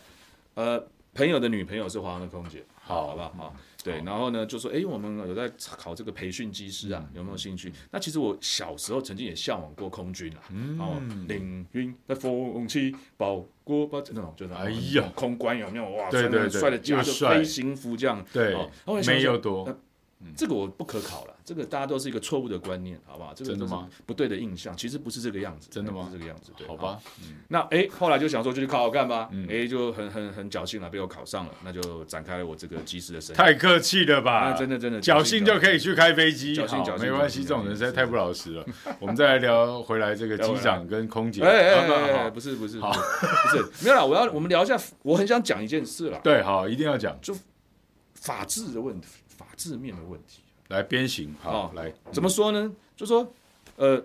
[0.54, 2.64] 呃，朋友的女朋友是华航的空姐。
[2.86, 3.32] 好，好不好？
[3.36, 7.72] 好，对，然后呢，就说，哎，我们有在考这个培训机师啊，有没有兴趣？
[7.90, 10.40] 那其实我小时候曾经也向往过空军啊，
[10.78, 15.88] 哦，凌云在风起，保国保那种，就是哎呀，空关有没有？
[15.88, 18.54] 哇，穿的帅的家就飞行服这样，对，
[19.06, 19.66] 没有多。
[20.36, 23.32] 这个我不可考了，这个大家都是一个错误的观念，好不好？
[23.34, 23.74] 这个都是
[24.06, 26.08] 不对的印象，其实不是这个样子，真的吗？
[26.10, 26.98] 是这个样子，对，好吧。
[27.48, 33.38] 那哎，后来就想说就去考考看吧，哎，就很很很侥幸了，被我考上了，那就展开了我这个机师的生涯。
[33.38, 34.52] 太客气了吧？
[34.52, 38.64] 真的真的，侥幸就可以去开飞机，侥幸侥幸，没关系，这种人实在太不老实了。
[38.98, 46.20] 我们再来聊回来这个 机长跟空姐，哎哎哎，不是不是，好，不是没有了，我要我们聊一下，我很想讲一件事了。
[46.24, 47.36] 对，好，一定要讲，就
[48.14, 49.08] 法治的问题，
[49.54, 50.42] 法治面的问题。
[50.68, 52.74] 来鞭刑，好，来怎么说呢？
[52.96, 53.32] 就说，
[53.76, 54.04] 呃，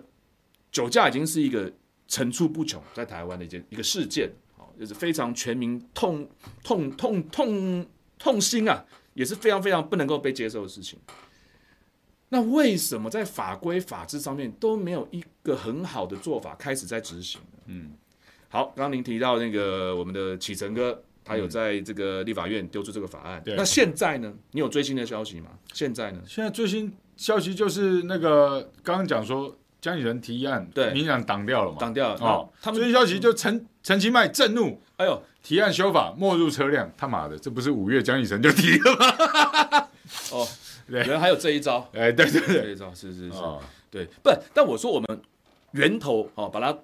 [0.70, 1.72] 酒驾已经是一个
[2.06, 6.28] 层出不穷在台湾的一件一个事件，好，就是非常全民痛
[6.62, 7.86] 痛痛痛
[8.18, 8.84] 痛心啊，
[9.14, 10.98] 也是非常非常不能够被接受的事情。
[12.28, 17.58] 那为什么在法规法制上面都没有一个很好的做法开始在执行呢？
[17.66, 17.92] 嗯，
[18.48, 21.02] 好，刚刚您提到那个我们的启程哥。
[21.24, 23.54] 他有在这个立法院丢出这个法案，对。
[23.54, 24.32] 那现在呢？
[24.52, 25.50] 你有最新的消息吗？
[25.72, 26.20] 现在呢？
[26.26, 31.78] 现在最新消息就是那个刚刚讲说江启臣提案，对，民进党挡掉了嘛？
[31.78, 32.20] 挡掉了。
[32.20, 39.88] 哦，他们最新消息就陈陈其迈震怒，哎呦，提案修法没入车辆，他妈的，这不是五月江启臣就提了吗？
[40.32, 40.48] 哦，
[40.88, 43.38] 原来还有这一招，哎，对对对，这一招是是是，
[43.90, 45.22] 对，不，但我说我们
[45.72, 46.76] 源头哦，把它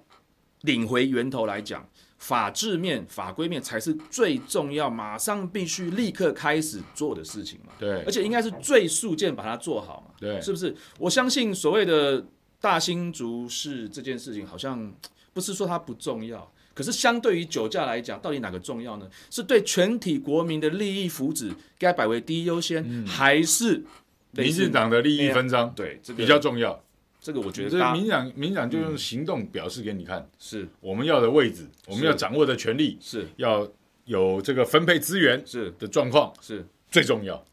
[0.61, 1.87] 领回源头来讲。
[2.17, 7.73] 法治面、法规面才是最重要，马上必须立刻开始做的事情嘛。
[7.77, 10.13] 对，而且应该是最速件把它做好嘛。
[10.19, 10.75] 对，是不是？
[10.97, 12.25] 我相信所谓的
[12.59, 14.91] 大新竹市这件事情，好像
[15.31, 19.07] 不是说它不重要，可是相对于酒驾来讲，到底哪个重要呢？
[19.29, 23.83] 是对全体国民的利益福祉该摆为第一优先，嗯、还是
[24.31, 25.71] 民进党的利益分赃？
[25.75, 26.83] 对，这个比较重要。
[27.27, 30.65] 这个我觉得，这民党民党就用行动表示给你看，是。
[30.79, 33.27] 我们要的位置，我们要掌握的权利，是。
[33.35, 33.69] 要
[34.05, 35.69] 有这个分配资源是。
[35.77, 36.65] 的状况，是。
[36.89, 37.43] 最重要。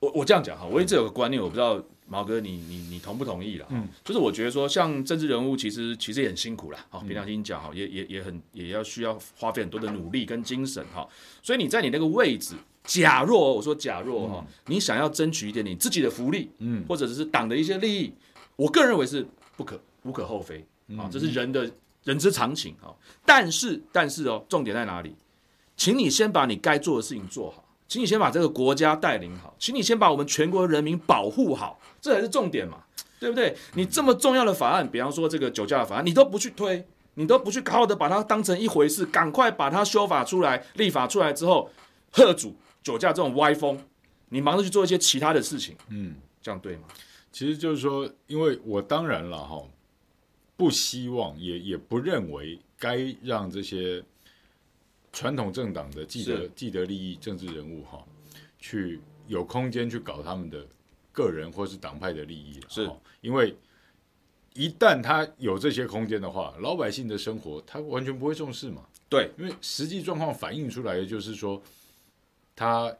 [0.00, 3.66] 我我这样讲哈，我一直有个观念，我不知道毛哥你你你同不同意了？
[3.70, 11.08] 嗯，就是我觉得说，像政治人物其实其实也很辛苦啦，好，平常心讲哈，也也也很也要需要花费很多的努力跟精神哈。
[11.42, 18.12] 所以你在你那个位置，假若我说假若哈，你想要争取一点你自己的福利，嗯，或者是党的一些利益。
[18.56, 20.64] 我个人认为是不可无可厚非
[20.98, 21.70] 啊，这是人的
[22.02, 22.92] 人之常情啊。
[23.24, 25.14] 但是但是哦，重点在哪里？
[25.76, 32.84] 请你先把你该做的事情做好，请你先把这个国家带领好，请你先把我们全国人民保护好，这才是重点嘛，
[33.18, 33.56] 对不对？
[33.74, 41.68] 你这么重要的法案，比方说这个酒驾的法案，你都不去推，你都不去好好的把它当成一回事，赶快把它修法出来，立法出来之后，
[42.12, 43.76] 喝阻酒驾这种歪风，
[44.28, 46.82] 你忙着去做一些其他的事情，嗯，这样对吗？
[47.34, 49.60] 其实就是说，因为我当然了哈，
[50.56, 54.00] 不希望也也不认为该让这些
[55.12, 58.06] 传统政党的既得既得利益政治人物哈，
[58.60, 60.64] 去有空间去搞他们的
[61.10, 62.60] 个人或是党派的利益。
[62.68, 62.88] 是，
[63.20, 63.56] 因为
[64.52, 68.86] 一旦他有这些空间的话，老百姓的生活他完全不会重视嘛。
[69.08, 71.60] 对，因为实际状况反映出来的就是说，
[72.54, 72.96] 他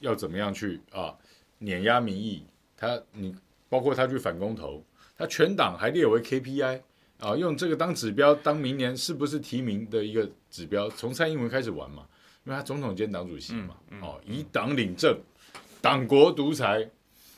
[0.00, 1.16] 要怎么样去啊
[1.58, 2.42] 碾压民意？
[2.76, 3.32] 他你
[3.72, 4.84] 包括他去反公投，
[5.16, 6.82] 他全党还列为 KPI
[7.18, 10.90] 啊，用这个当指标，当明年是不是提名的一个指标？
[10.90, 12.06] 从蔡英文开始玩嘛，
[12.44, 15.18] 因为他总统兼党主席嘛，哦、以党领政，
[15.80, 16.86] 党国独裁，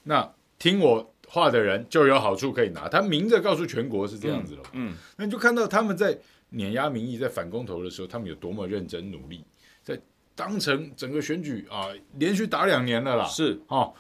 [0.03, 2.89] 那听我话的人就有好处可以拿。
[2.89, 6.19] 他明着告诉全国是这样子了，嗯，那你就看到他们在
[6.49, 9.45] 碾压民意，在反公投的时候，他们有多么认真努力，
[9.85, 9.97] 在
[10.35, 13.95] 当成整个选举啊，连续打两年了啦，是哦。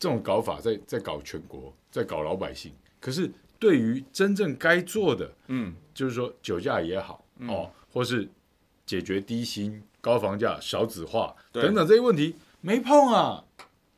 [0.00, 2.72] 这种搞法在在搞全国，在搞老百姓。
[2.98, 8.28] 可是对于真正该做的，嗯，就是说酒驾也好，嗯、哦，或是
[8.84, 13.44] 解决低薪、高房价、少子化等等这些问题，没碰啊，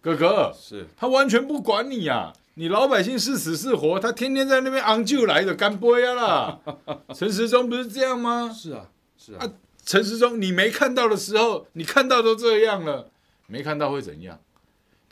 [0.01, 2.33] 哥哥，是他完全不管你呀、啊。
[2.55, 6.61] 你老百姓是死是活，他天天在那边昂就来的干杯啊啦。
[7.15, 8.53] 陈时中不是这样吗？
[8.53, 9.39] 是啊，是啊。
[9.43, 9.53] 啊，
[9.87, 13.09] 陈时中，你没看到的时候，你看到都这样了，
[13.47, 14.39] 没看到会怎样？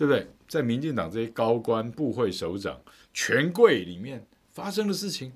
[0.00, 0.26] 对不对？
[0.48, 2.80] 在民进党这些高官、部会首长、
[3.12, 5.30] 权贵里面发生的事情，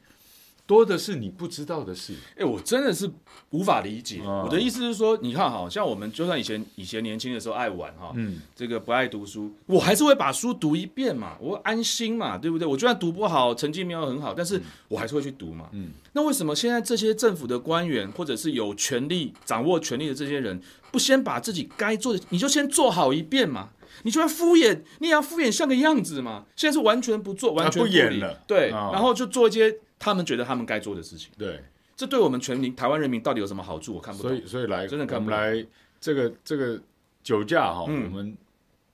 [0.64, 2.14] 多的是你不知道的事。
[2.38, 3.11] 哎，我真的是
[3.50, 4.22] 无法理解。
[4.22, 12.66] 哦、我的意思是说，你看，好像我们就算以前以前年轻的时候爱玩哈，嗯，这个不爱读书，我还是会把书读一遍嘛，我安心嘛，对不对？
[12.66, 15.68] 我就算读不好，成绩没有很好，但是我还是会去读嘛。
[15.72, 20.59] 嗯，那为什么现在这些政府的官员，或者是有权力掌握权力的这些人，
[20.90, 23.68] 不先把自己该做的，你就先做好一遍嘛？
[24.02, 26.44] 你就算敷衍，你也要敷衍像个样子嘛。
[26.57, 31.30] 现在是完全不做，完全不演了，对，哦、然后就做一些他们觉得他们该做的事情。
[31.38, 31.62] 对，
[31.96, 33.94] 这对我们全民台湾人民到底有什么好处？
[33.94, 34.30] 我看不懂。
[34.30, 35.38] 所以，所以来，真的看不懂。
[35.38, 35.64] 来
[36.00, 36.80] 这个这个
[37.22, 38.37] 酒驾哈，嗯、我们。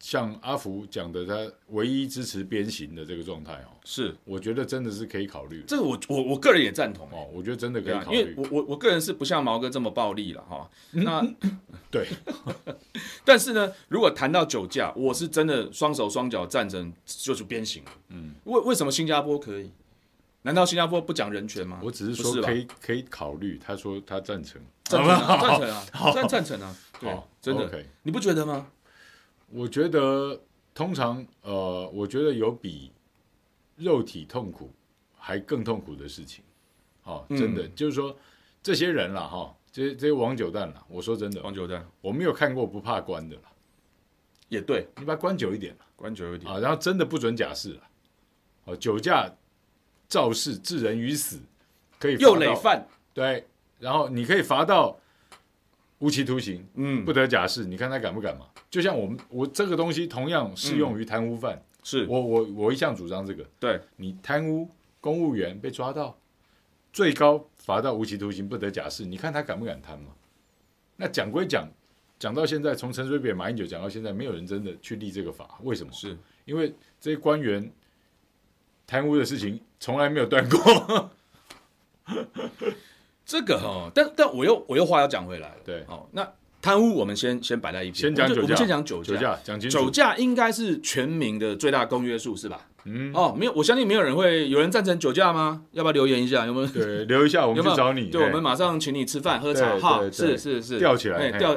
[0.01, 5.63] 像阿福讲的，他唯一支持鞭刑的这个状态哦，是我觉得真的是可以考虑。
[5.69, 8.19] 这个我我我个人也赞同哦，我觉得真的可以考虑。
[8.19, 10.69] 因为我我我个人是不像毛哥这么暴力了哈。
[10.93, 11.23] 那
[11.91, 12.09] 对，
[13.25, 17.83] 但是呢，如果谈到酒驾，我是真的双手双脚赞成就是鞭刑。
[18.09, 19.71] 嗯，为为什么新加坡可以？
[20.43, 21.79] 难道新加坡不讲人权吗？
[21.83, 23.61] 我只是说可以可以考虑。
[23.63, 26.75] 他说他赞成，赞成啊，赞成啊，赞赞成啊。
[26.99, 28.67] 对，真的，你不觉得吗？
[29.51, 30.41] 我觉得
[30.73, 32.93] 通常，呃，我觉得有比
[33.77, 34.73] 肉体痛苦
[35.19, 36.45] 还更痛苦的事情，
[37.05, 38.17] 哦，真的，嗯、就是说
[38.63, 43.43] 这些人了哈、哦，这些这些王九蛋了，我说真的，王九蛋，我没有看过不怕关的了，
[44.49, 46.53] 也对，你把他关久一点了，关久一点。
[46.53, 47.83] 啊，然后真的不准假释了，
[48.67, 49.29] 哦，酒驾
[50.09, 51.41] 肇事致人于死，
[51.99, 53.47] 可以又累犯，对，
[53.81, 55.00] 然后你可以罚到
[56.01, 58.47] 无期徒刑，嗯，不得假释，你看他敢不敢嘛？
[58.69, 61.55] 就像我们，我这个东西同样适用于贪污犯。
[61.57, 63.47] 嗯、是我我我一向主张这个。
[63.59, 64.69] 对，你贪污
[65.01, 66.19] 公务员被抓到，
[66.93, 69.05] 最高罚到无期徒刑，不得假释。
[69.05, 70.13] 你看他敢不敢贪嘛？
[70.97, 71.69] 那讲归讲，
[72.19, 75.59] 讲到现在，从陈水扁、马英九讲到现在，没有人真的去立这个法。
[75.63, 75.93] 为什么？
[75.93, 77.71] 是因为这些官员
[78.87, 81.11] 贪污的事情从来没有断过。
[83.31, 85.55] 这个哈、哦，但但我又我又话要讲回来了。
[85.65, 86.27] 对，哦，那。
[86.63, 87.95] 贪污，我们先先摆在一边。
[87.95, 89.15] 先讲酒驾，我们先讲酒驾。
[89.15, 89.79] 酒驾讲清楚。
[89.79, 92.67] 酒驾应该是全民的最大公约数，是吧？
[92.85, 93.11] 嗯。
[93.15, 95.63] 哦，没有，我相信没有人会有人赞成酒驾吗？
[95.73, 96.45] 要不要留言一下？
[96.45, 96.67] 有没有？
[96.67, 98.11] 对，留一下，我们去找你。
[98.11, 99.79] 对，我们马上请你吃饭喝茶。
[99.79, 100.79] 哈，是是是。
[100.79, 101.57] 吊起来，吊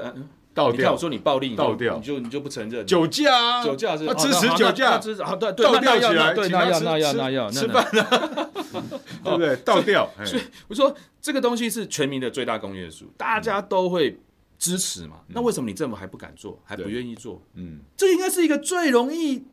[0.54, 0.78] 倒掉。
[0.78, 2.86] 你看我说你暴力，倒掉，你就你就不承认。
[2.86, 4.06] 酒驾，酒驾是。
[4.06, 5.22] 他支持酒驾，支持。
[5.22, 8.06] 啊，对对，倒掉起来，对，那要那要那要吃饭呢，
[9.24, 9.56] 对不对？
[9.58, 10.10] 倒掉。
[10.26, 14.20] 所以我说这个东西是全民的最大公约数，大家都会。
[14.60, 15.18] 支持嘛？
[15.28, 17.42] 那为什么你政府还不敢做，还不愿意做？
[17.56, 19.44] 嗯，这应该是一个最容易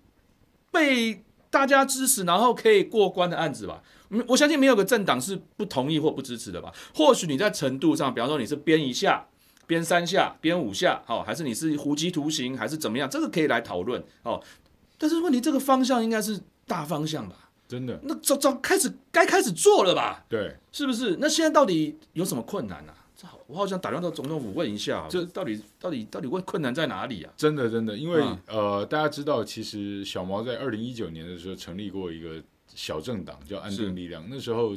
[0.71, 3.83] 被大家支持，然后可以过关的案子吧？
[4.29, 6.73] 我相信没有个政党是不同意或不支持的吧？
[6.95, 9.27] 或许你在程度上，比方说你是编一下、
[9.70, 13.09] 鞭三下、编五下，哦，还是你是胡姬图形，还是怎么样？
[13.09, 14.42] 这个可以来讨论哦。
[14.98, 17.50] 但是问题，这个方向应该是大方向吧？
[17.68, 18.00] 真的？
[18.02, 20.24] 那早早开始该开始做了吧？
[20.28, 21.18] 对，是不是？
[21.20, 22.98] 那现在到底有什么困难呢、啊？
[23.46, 27.33] 我好想打电话到总统府问一下，这到底到底到底问困难在哪里啊？
[27.37, 32.42] 真的真的，因为、嗯、呃，大家知道，其实小毛在二零一九年的时候成立过一个
[32.74, 34.26] 小政党，叫安定力量。
[34.28, 34.76] 那时候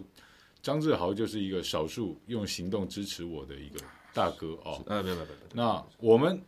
[0.62, 3.79] 张志豪就是一个少数用行动支持我的一个
[4.13, 4.82] 大哥哦。
[4.86, 5.28] 呃，没有没有。
[5.54, 6.41] 那我们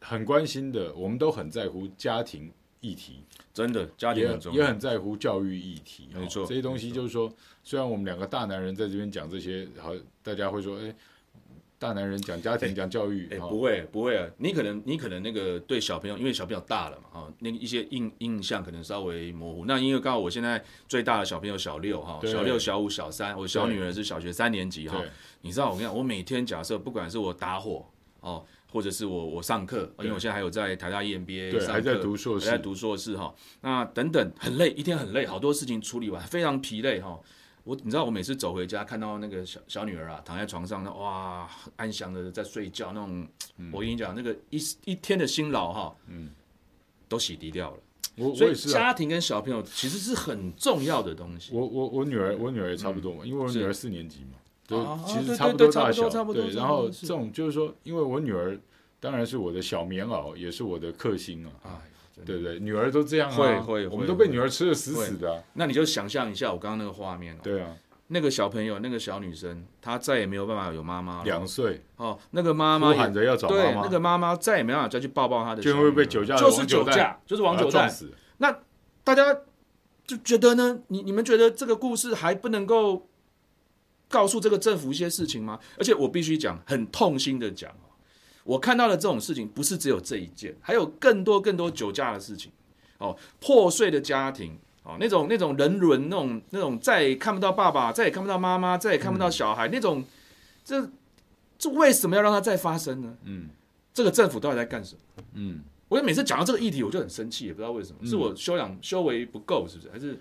[0.00, 6.08] 很关心的，我们都很在乎家庭议题，真的家庭很重要，也很在乎教育议题。
[6.14, 7.32] 没错，这些东西就是说，
[7.62, 9.92] 虽然我们两个大男人在这边讲这些，好，
[10.22, 10.94] 大家会说，哎。
[11.82, 19.64] 大男人讲家庭讲教育，哎，不会不会啊，你可能你可能那个对小朋友，因为小朋友大了嘛，哈，那一些印印象可能稍微模糊。
[19.66, 25.02] 那因为刚好我现在最大的小朋友小六哈，小六小五小三，我小女儿是小学三年级哈。
[25.40, 27.84] 你知道我跟你讲，我每天假设不管是我打火
[28.20, 33.34] 哦，或者是我我上课，因为我现在还有在台大 EMBA 上课，还在读硕士，还在读硕士哈。
[33.60, 37.18] 那等等很累，一天很累，好多事情处理完，非常疲累哈。
[37.64, 46.30] 我你知道我每次走回家看到那个小小女儿啊躺在床上，那哇安详的在睡觉那种，嗯、我跟你讲那个一一天的辛劳哈，嗯，
[47.08, 47.76] 都洗涤掉了。
[48.16, 51.50] 我所以家庭跟小朋友其实是很重要的东西。
[51.54, 56.50] 我我我女儿我女儿也差不多嘛，嗯、因为我女儿四年级嘛，对，其实差不多大小，对。
[56.50, 58.58] 然后这种就是说，因为我女儿
[58.98, 61.80] 当然是我的小棉袄，也是我的克星啊。
[62.24, 62.58] 对不对？
[62.58, 65.42] 女儿都这样啊，会会，我们都被女儿吃的死死的。
[65.54, 67.36] 那你就想象一下我刚刚那个画面。
[67.42, 67.74] 对啊，
[68.08, 71.24] 那个小朋友，那个小女生，她再也没有办法有妈妈了。
[71.24, 73.62] 两岁哦，那个妈妈喊着要找妈妈。
[73.62, 75.62] 对，那个妈妈再也没办法再去抱抱她的。
[75.62, 77.90] 就会被酒驾，就是酒驾，就是王九蛋。
[78.38, 78.58] 那
[79.02, 79.34] 大家
[80.06, 80.80] 就觉得呢？
[80.88, 83.08] 你你们觉得这个故事还不能够
[84.08, 85.58] 告诉这个政府一些事情吗？
[85.78, 87.72] 而且我必须讲，很痛心的讲。
[88.44, 92.50] 我看到的这种事情不是只有这一件，还有更多更多酒驾的事情，
[92.98, 100.04] 哦，破碎的家庭，哦，那种那种人伦，那种那种再也看不到爸爸，再也看不到妈妈，再也看不到小孩，嗯、那种，
[100.64, 100.90] 这
[101.58, 103.16] 这为什么要让它再发生呢？
[103.24, 103.48] 嗯，
[103.94, 105.22] 这个政府到底在干什么？
[105.34, 109.90] 嗯，我就每次讲到这个议题，我就很生气，也不知道为什么，嗯、是我修养修为不够，是不是？
[109.90, 110.18] 还是？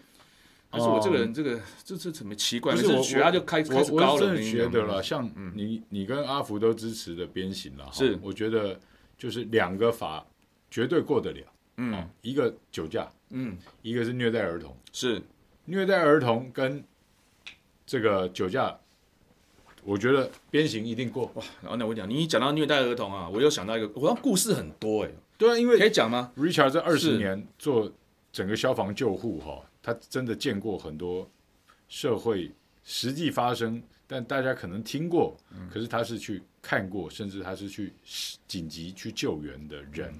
[0.71, 2.73] 还是我这个人，这个这这怎么奇怪？
[2.73, 4.13] 不是我学他就开开始高了。
[4.13, 8.79] 我真的觉得了，像你你跟阿福都支持的鞭刑了，是我觉得
[9.17, 10.25] 就是两个法
[10.69, 11.45] 绝对过得了。
[11.77, 15.21] 嗯，一个酒驾，嗯，一个是虐待儿童，是
[15.65, 16.83] 虐待儿童跟
[17.85, 18.77] 这个酒驾，
[19.83, 21.29] 我觉得鞭刑一定过。
[21.33, 25.11] 哇，然后呢我讲，你一讲到虐待儿童啊，我又想到一个，我讲故事很多哎。
[25.37, 27.91] 对啊，因为可以讲吗？Richard 这二十年做
[28.31, 29.59] 整个消防救护哈。
[29.81, 31.29] 他真的见过很多
[31.87, 32.51] 社会
[32.83, 37.93] 实际发生，但大家可能听过，嗯、可是他是去看过，甚至他是去
[38.47, 40.13] 紧急去救援的人，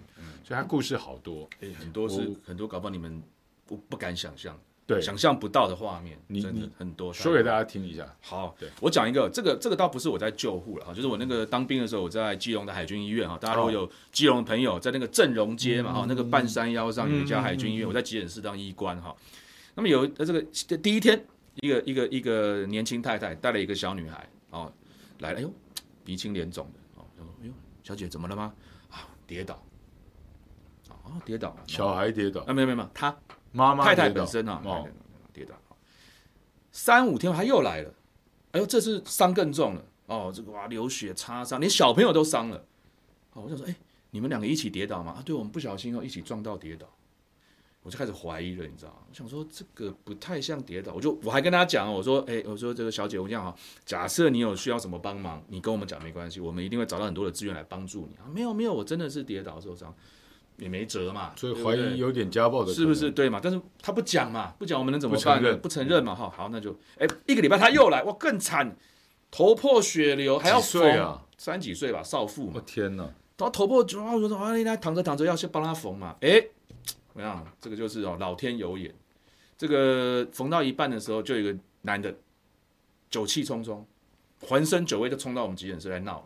[0.43, 3.21] 所以他故事好多，欸、很多是很多，搞不好你们
[3.65, 8.15] 不不敢想象，对，想象不到的画面，你真的很多，说给大家听一下。
[8.21, 8.69] 好，对。
[8.79, 19.15] 我讲一个，这个这个倒不是我在救护了哈，就是我那个当兵的时候，我在基隆的海军医院哈，大家如果有基隆的朋友在那个正荣街嘛哈，嗯、那个半山腰上有一家海军医院，嗯、我在急诊室当医官哈。
[19.75, 20.41] 那么有呃这个
[20.77, 24.71] 第一天，一个一个一个年轻太太带了一个小女孩哦
[25.19, 25.53] 来了，哎呦
[26.03, 27.05] 鼻青脸肿的哦，
[27.41, 27.53] 哎呦
[27.83, 28.53] 小姐怎么了吗？
[28.89, 29.63] 啊跌倒，
[31.03, 33.17] 哦跌倒，小孩跌倒，啊没有没有没有，她
[33.51, 34.87] 妈妈太太本身啊哦。
[35.31, 35.55] 跌倒，
[36.71, 37.93] 三五天后她又来了，
[38.51, 42.57] 哎呦这次伤更重了哦这个哇流血擦伤，连小朋友都伤了，
[43.33, 43.75] 哦我想说哎
[44.09, 45.13] 你们两个一起跌倒吗？
[45.13, 46.85] 啊对我们不小心哦一起撞到跌倒。
[47.83, 48.97] 我就开始怀疑了，你知道吗？
[49.09, 58.29] 我想说这个不太像跌倒，我就我还跟他讲，我说，哎、欸，我说这个小姐，我这样哈，假设你有需要什么帮忙，你跟我们讲没关系，我们一定会找到很多的资源来帮助你啊。
[58.31, 59.91] 没有没有，我真的是跌倒受伤，
[60.57, 63.09] 也没辙嘛，所以怀疑有点家暴的，是不是？
[63.09, 63.39] 对嘛？
[63.41, 65.57] 但是他不讲嘛，不讲我们能怎么办呢？
[65.57, 68.77] 不承认嘛，哈，好，那就，哎、欸，一个礼拜他又来，哇，更惨，
[69.31, 76.51] 头破血流，还要缝啊，三几岁吧，少妇嘛，我天哪，他头破，啊，我说啊，你来躺着躺着，要先帮他缝嘛，哎、欸。
[77.13, 77.45] 怎么样？
[77.59, 78.93] 这个就是哦，老天有眼。
[79.57, 82.15] 这个缝到一半的时候，就有一个男的
[83.09, 83.85] 酒气冲冲，
[84.41, 86.23] 浑身酒味就冲到我们急诊室来闹了。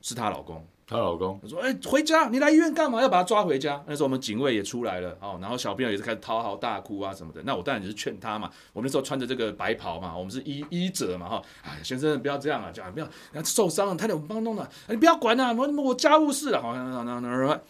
[0.00, 1.38] 是她老公，她老公。
[1.42, 3.00] 他说：“哎，回家，你来医院干嘛？
[3.02, 7.42] 要把他抓回家。”那时候我们警卫也出来了哦，然后小朋友也是开始嚎啕大哭啊什么的。
[7.44, 8.50] 那我当然也是劝他嘛。
[8.72, 11.42] 我们那时候穿着这个白袍嘛，我们是医医者嘛哈。
[11.62, 13.08] 哎，先生不要这样啊，讲不要，
[13.44, 14.68] 受伤了，太太我们帮弄了。
[14.88, 17.60] 你不要管啊，我我家务事啊，好像那那那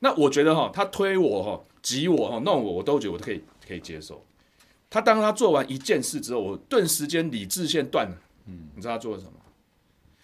[0.00, 1.60] 那我觉得哈，他推我哈。
[1.82, 4.20] 挤我哈，弄我，我都觉得我都可以可以接受。
[4.90, 8.16] 他当他做完一件事之后，我顿时间理智线断了。
[8.46, 9.32] 嗯，你知道他做了什么？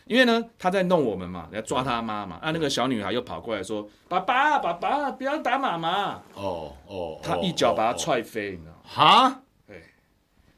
[0.06, 2.34] 因为呢，他在弄我们嘛，要抓他妈嘛。
[2.42, 8.80] 啊，那个小女孩又跑过来说：“爸爸，爸爸，不要打妈妈。”哦哦，他一脚把他踹飞，你知道吗？
[8.82, 9.84] 哈，对，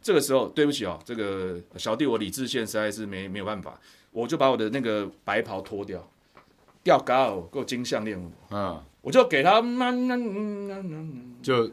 [0.00, 3.78] 这个时候对不起哦，这个小弟我理智线实在是没没有办法，
[4.10, 6.02] 我就把我的那个白袍脱掉，
[6.82, 8.18] 吊高给我金项链。
[8.50, 8.82] 嗯。
[9.04, 9.60] 我就给他，
[11.42, 11.70] 就，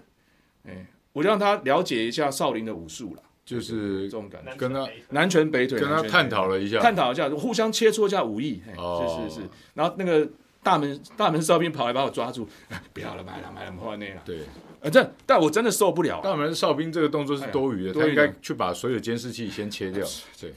[0.66, 10.30] 哎，我就让他了解一下少林的武术了，就是这种感觉，跟他南拳北腿，跟他探讨了一下，探讨一下，互相切磋一下武艺，是是是，然后那个
[10.62, 12.46] 大门大门哨兵跑来把我抓住，
[12.92, 14.40] 不要了，买了买了，换那了，对，
[14.82, 20.06] 呃，这但我真的受不了，大门哨兵这个动作是多余的，他应该去把所有监视器先切掉，
[20.40, 20.54] 对，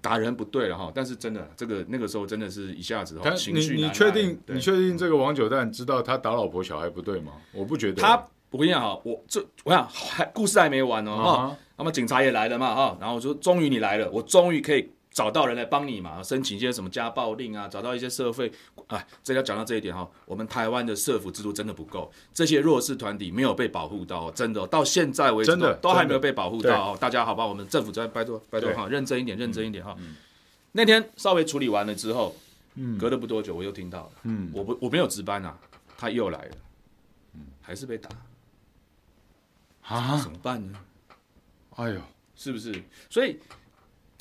[0.00, 3.76] 打人不对了哈，但是真的这个那个时候真的是一下子哈情绪。
[3.76, 7.32] 你你确定你确定这个王九蛋知道他打老婆小孩不对吗？
[7.52, 8.02] 我不觉得。
[8.02, 14.90] 他我跟你讲哈，我这我想还故事还没完哦哈，那么警察也来了嘛哈，然后我说终于你来了，我终于可以。
[15.12, 18.50] 找到人来帮你嘛，申请一些什么家暴令啊，找到一些社会，
[18.86, 29.94] 哎，这要讲到这一点哈，我们台湾的社福制度真的不够，这些弱势团体没有被保护到，真的到现在为止都，都还没有被保护到，大家好吧，我们政府在拜托拜托哈，认真一点，认真一点哈。
[29.98, 30.16] 嗯嗯、
[30.72, 32.34] 那天稍微处理完了之后，
[32.76, 35.58] 嗯，隔了不多久我又听到了，嗯，我不我没有值班啊，
[35.98, 36.56] 他又来了，
[37.34, 38.08] 嗯，还是被打，
[39.82, 40.78] 啊，怎么办呢？
[41.76, 42.00] 哎呦，
[42.34, 42.82] 是不是？
[43.10, 43.38] 所以。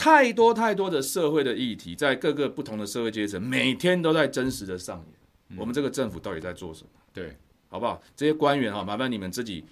[0.01, 5.07] 太多太多的社会的议题，在各个不同的社会阶层，每天都在真实的上演。
[5.49, 6.89] 嗯、我们这个政府到底在做什么？
[7.13, 7.37] 对，
[7.69, 8.01] 好不好？
[8.15, 9.63] 这些官员哈，麻烦你们自己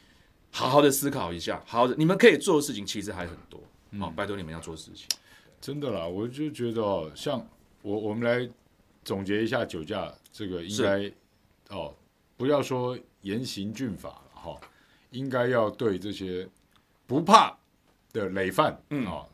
[0.51, 1.59] 好好的思考一下。
[1.65, 3.59] 好的，你们可以做的事情其实还很多。
[3.97, 5.07] 好、嗯，拜托你们要做事情。
[5.59, 7.43] 真的啦，我就觉得哦，像
[7.81, 8.47] 我我们来
[9.03, 11.11] 总结一下酒驾这个应该
[11.75, 11.91] 哦，
[12.37, 14.61] 不要说严刑峻法哈、哦，
[15.09, 16.47] 应该要对这些
[17.07, 17.57] 不怕
[18.13, 19.11] 的累犯嗯啊。
[19.11, 19.29] 哦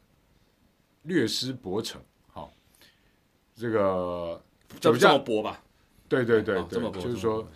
[1.06, 1.96] 略施薄惩，
[2.28, 2.52] 好，
[3.56, 4.42] 这个
[4.80, 5.62] 这么薄吧？
[6.08, 7.48] 对对对对，就是说，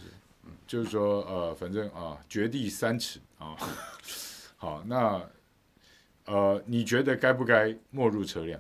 [0.66, 3.56] 就是说，呃，反正啊，掘地三尺啊，
[4.58, 5.22] 好，那
[6.26, 8.60] 呃，你觉得该不该没入车辆？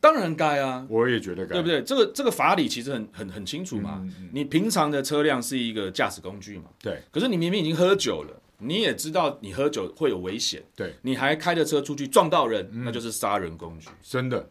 [0.00, 1.82] 当然该啊，我也觉得该，对不对？
[1.82, 4.06] 这个这个法理其实很很很清楚嘛。
[4.32, 6.64] 你平常的车辆是一个驾驶工具嘛？
[6.78, 7.02] 对。
[7.10, 8.40] 可是你明明已经喝酒了。
[8.58, 14.48] 你也知道你喝酒会有危险，对，你还开着车出去撞到人，那就是杀人工具，真的，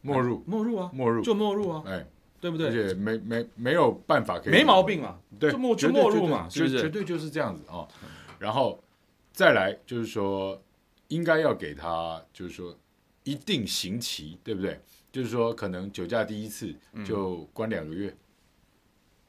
[0.00, 2.06] 没入，没入啊，没入就没入啊，哎，
[2.40, 2.68] 对不对？
[2.68, 6.80] 而且没没没有办法可以，没毛病嘛，对，就没就没入嘛，是不是？
[6.80, 7.86] 绝对就是这样子啊。
[8.38, 8.82] 然后
[9.32, 10.60] 再来就是说，
[11.08, 12.76] 应该要给他就是说
[13.22, 14.80] 一定刑期，对不对？
[15.12, 16.74] 就是说可能酒驾第一次
[17.04, 18.16] 就关两个月，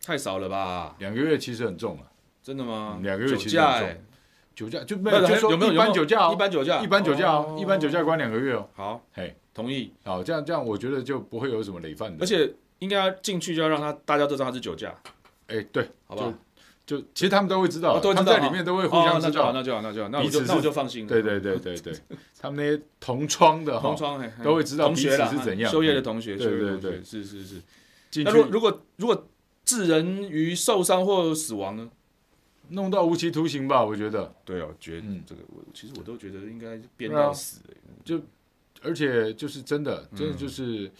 [0.01, 0.95] 太少了吧？
[0.97, 2.11] 两个月其实很重了，
[2.41, 2.99] 真的吗？
[3.03, 4.03] 两个月其实很重。
[4.56, 8.70] 酒驾就没有，就说一般酒驾，一般酒驾，一般酒驾哦，一般酒驾关两个月哦。
[8.74, 9.91] 好，嘿，同意。
[10.04, 12.24] 好，这样这样，我觉得就不会有什么累犯的。
[12.24, 14.93] 而且应该要进去就要让他大家都知道他是酒驾。
[15.47, 16.34] 哎，对，好吧。
[16.86, 19.54] 就其实他们都会知道，他们在里面都会互相知道。
[19.54, 21.10] 那就好，那就好，那我就那我就放心了。
[21.10, 21.93] 对对对对对，
[22.38, 25.72] 他们那些同窗的 同窗都会知道彼此是怎样。
[25.72, 27.62] 修业的同学，对对对，是是是。
[28.24, 29.28] 那如如果如果
[29.64, 31.89] 致人于受伤或死亡呢？
[32.70, 34.34] 弄到无期徒刑吧，我觉得。
[34.45, 37.61] 对哦，觉得这个我其实我都觉得应该鞭到死，
[38.03, 38.22] 就
[38.82, 40.91] 而且就是真的，真的就是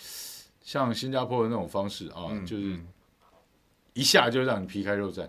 [0.62, 2.80] 像新加坡的那种方式啊，就是
[3.94, 5.28] 一下就让你皮开肉绽。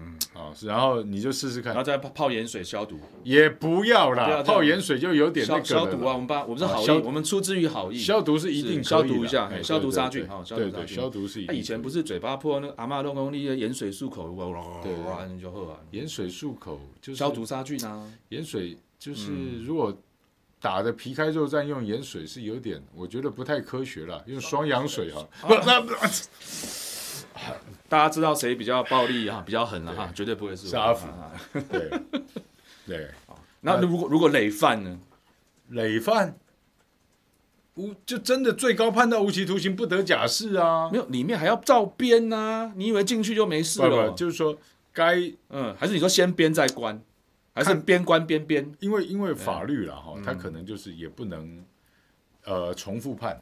[0.00, 6.12] 嗯，啊，然后你就试试看，然后再泡泡盐水消毒，也不要啦，泡盐水就有点那个消毒啊。
[6.12, 11.44] 我们把我们是好意，我们出自于好意，消毒是一定消毒一下，消毒杀菌哈，对对，消毒是。
[11.46, 14.60] 他以前不是嘴巴破那个阿妈弄弄那些盐水漱口，哇哇
[15.06, 15.76] 哇，你就喝完。
[15.90, 18.06] 盐水漱口就是消毒杀菌啊。
[18.28, 19.96] 盐水就是如果
[20.60, 25.26] 打的皮开肉绽，用盐水是有点，我觉得不太科学了，用双氧水哈。
[25.42, 25.80] 不，那
[27.88, 31.08] 大家知道谁比较暴力哈，比较狠了哈，绝对不会是阿福。
[31.70, 31.90] 对
[32.86, 33.08] 对，
[33.62, 34.98] 那如果如果累犯呢？
[35.70, 36.34] 累犯
[37.74, 40.88] 无就真的最高判到无期徒刑，不得假释啊！
[40.90, 42.72] 没有，里面还要照编呐。
[42.74, 44.12] 你以为进去就没事了？
[44.12, 44.56] 就是说，
[44.92, 45.14] 该
[45.50, 47.00] 嗯，还是你说先编再关，
[47.54, 48.74] 还是边关边编？
[48.80, 51.64] 因为因为法律了哈，他可能就是也不能
[52.44, 53.40] 呃重复判。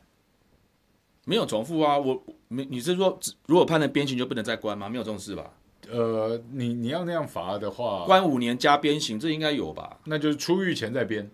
[1.26, 4.88] 没有重复啊，我没你是说，如果判了鞭刑就不能再关吗？
[4.88, 5.52] 没有这种事吧？
[5.90, 9.98] 呃，你你要那样罚的话，关五年加鞭刑，这应该有吧？
[10.04, 11.28] 那就是出狱前再鞭，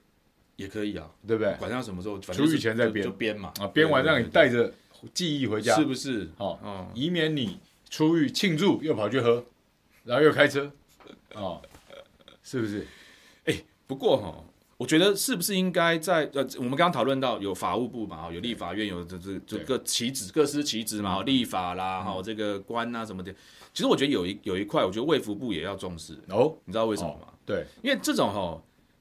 [0.57, 1.53] 也可以啊，对不对？
[1.59, 4.73] 管他什么时候，出狱前再鞭就鞭嘛，啊，鞭完让你带着
[5.13, 6.27] 记忆回家，是不是？
[6.39, 7.59] 哦，以免你
[7.91, 9.45] 出狱庆祝又跑去喝，
[10.05, 10.73] 然后又开车，
[11.35, 11.61] 哦，
[12.43, 12.87] 是不是？
[13.45, 14.43] 哎，不过哈。
[14.83, 23.33] 我觉得是不是应该在呃，我们刚刚讨论到有法务部嘛，有立法院，有这这这各旗职各司其职嘛，立法啦，哈，这个官啊什么的。
[23.73, 26.15] 其实我觉得有一有一块，我觉得卫福部也要重视。
[26.31, 26.53] 哦。
[26.65, 27.29] 你知道为什么吗？
[27.47, 28.61] 对，因为这种哈，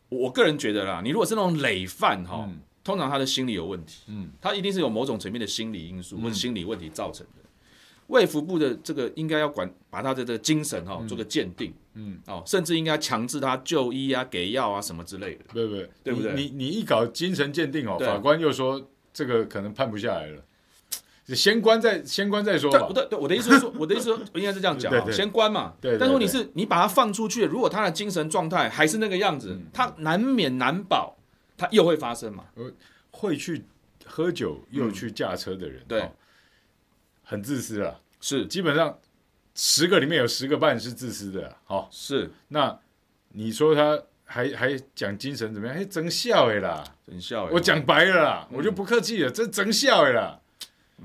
[0.09, 2.47] 我个人觉得啦，你如果是那种累犯哈，
[2.83, 7.41] 通常他的心理有问题，嗯，他一定是有某种层面的心理因素或者心理问题造成的。
[8.05, 15.89] 卫福部的这个应该要管，把他的这个精神哈做个鉴定，嗯，哦，甚至应该强制他就医啊，给药啊什么之类的，对不对？
[16.03, 16.33] 对不对？
[16.33, 20.41] 你你一搞精神鉴定哦，法官又说这个可能判不下来了，
[21.35, 22.89] 先关再先关再说吧。
[22.93, 25.73] 对对，我的意思是说， 我的意思说应该是这样讲，先关嘛。
[25.81, 25.97] 对。
[25.97, 31.17] 但是问题是你把他放出去，如果他的精神状态还是那个样子，他难免难保
[31.57, 32.45] 他又会发生嘛，
[33.11, 33.63] 会去
[34.05, 36.09] 喝酒又去驾车的人，对，
[37.23, 38.45] 很自私啊，是。
[38.47, 38.97] 基本上
[39.63, 42.31] 十个里面有十个半是自私的，好，是。
[42.47, 42.75] 那
[43.33, 45.77] 你说他还还讲精神怎么样？
[45.77, 47.45] 哎，真笑哎啦，真笑。
[47.45, 50.39] 我讲白了啦，我就不客气了，这真笑哎啦，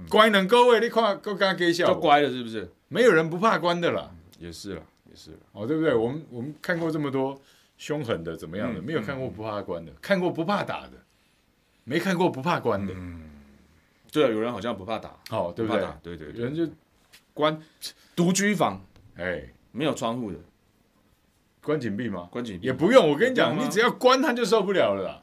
[0.09, 2.67] 乖能各位，你看够刚给笑，就乖了是不是？
[2.89, 5.95] 没有人不怕关的啦，也是了，也是了，哦，对不对？
[5.95, 7.39] 我们我们看过这么多
[7.77, 10.93] 凶狠的怎么样的，没有看过不怕关的，看过不怕打的。
[11.85, 13.21] 没看过不怕关的，嗯，
[14.11, 15.87] 对啊，有人好像不怕打，哦，对不对？
[16.03, 16.67] 对对，有人就
[17.37, 17.61] 关
[18.17, 18.83] 独居房，
[19.17, 20.39] 哎，没有窗户的，
[21.63, 22.27] 关紧闭吗？
[22.33, 25.23] 关紧闭也不用，我跟你讲，你只要关他就受不了了啦。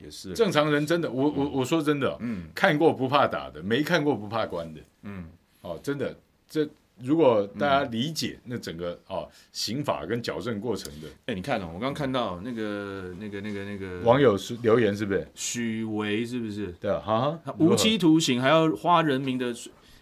[0.00, 5.26] 也是，正常人真的，我我我说真的，嗯，看过不怕打的，没看过不怕关的，嗯，
[5.62, 6.16] 哦，真的
[6.48, 6.68] 这。
[7.00, 15.28] 如果大家理解那整个哦刑法跟矫正过程的，哎，你看哦，我刚刚看到那个那个那个那个网友是留言是不是？
[15.32, 16.74] 许维是不是？
[16.80, 19.54] 对啊，哈，无期徒刑还要花人民的，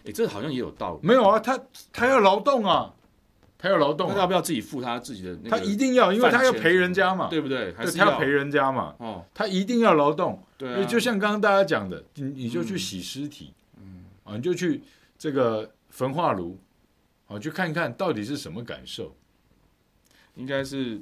[0.07, 1.07] 哎，这好像也有道理。
[1.07, 1.59] 没有啊，他
[1.91, 2.93] 他要劳动啊，
[3.57, 5.37] 他要劳动，他要不要自己付他自己的？
[5.49, 7.73] 他一定要，因为他要赔人家嘛，对不对？
[7.73, 8.95] 还是他要赔人家嘛？
[8.99, 10.41] 哦，他一定要劳动。
[10.57, 14.81] 对啊，就像刚刚大家讲的，你你就去洗尸体，嗯啊，你就去
[15.17, 16.57] 这个焚化炉。
[17.25, 19.13] 好，去看看到底是什么感受？
[20.35, 20.97] 应该是，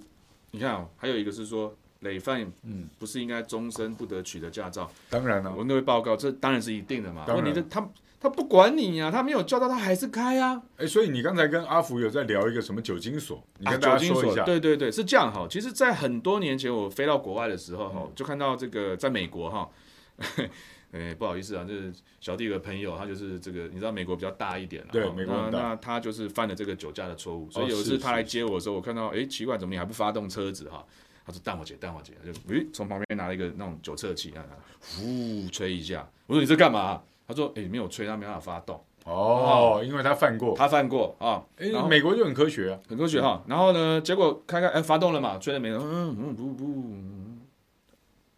[0.50, 4.90] 你看哦，还有一个是说，累犯，嗯，不是应该终身不得取得驾照？
[5.08, 7.26] 当然了，我那位报告，这当然是一定的嘛。
[7.28, 7.88] 问题是，他
[8.20, 10.62] 他不管你呀，他没有叫到，他还是开啊。
[10.78, 13.44] 哎，所以你刚才跟阿福有在聊一个什么酒精锁？
[13.60, 14.44] 你跟大家说一下。
[14.44, 15.48] 对对对，是这样哈。
[15.50, 19.70] 其实，在很多年前，我飞到国外的时候哈，就看到这个在美国哈。
[20.92, 25.60] 哎，不好意思啊，就是小弟的朋友，他就是这个，你知道美国比较大一点，对，美国大。
[25.60, 30.86] 那他就是犯了这个酒驾的错误，所以有一次他来接我的时候，我看到，哎，奇怪，怎么你还不发动车子哈？
[31.26, 34.46] 他说淡我姐，淡我姐，就诶，从旁边拿了一个那种酒测器，啊，
[34.80, 36.08] 呼吹一下。
[36.28, 37.02] 我说你这干嘛？
[37.28, 38.84] 他说，哎，没有吹，他没办法发动。
[39.06, 41.44] 哦，因为他犯过，他犯过啊。
[41.58, 43.44] 哎，美国就很科学啊，很科学哈。
[43.48, 45.78] 然后呢，结果看看，哎，发动了嘛，吹了没有？
[45.80, 46.96] 嗯嗯不不，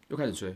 [0.10, 0.54] 又开始吹。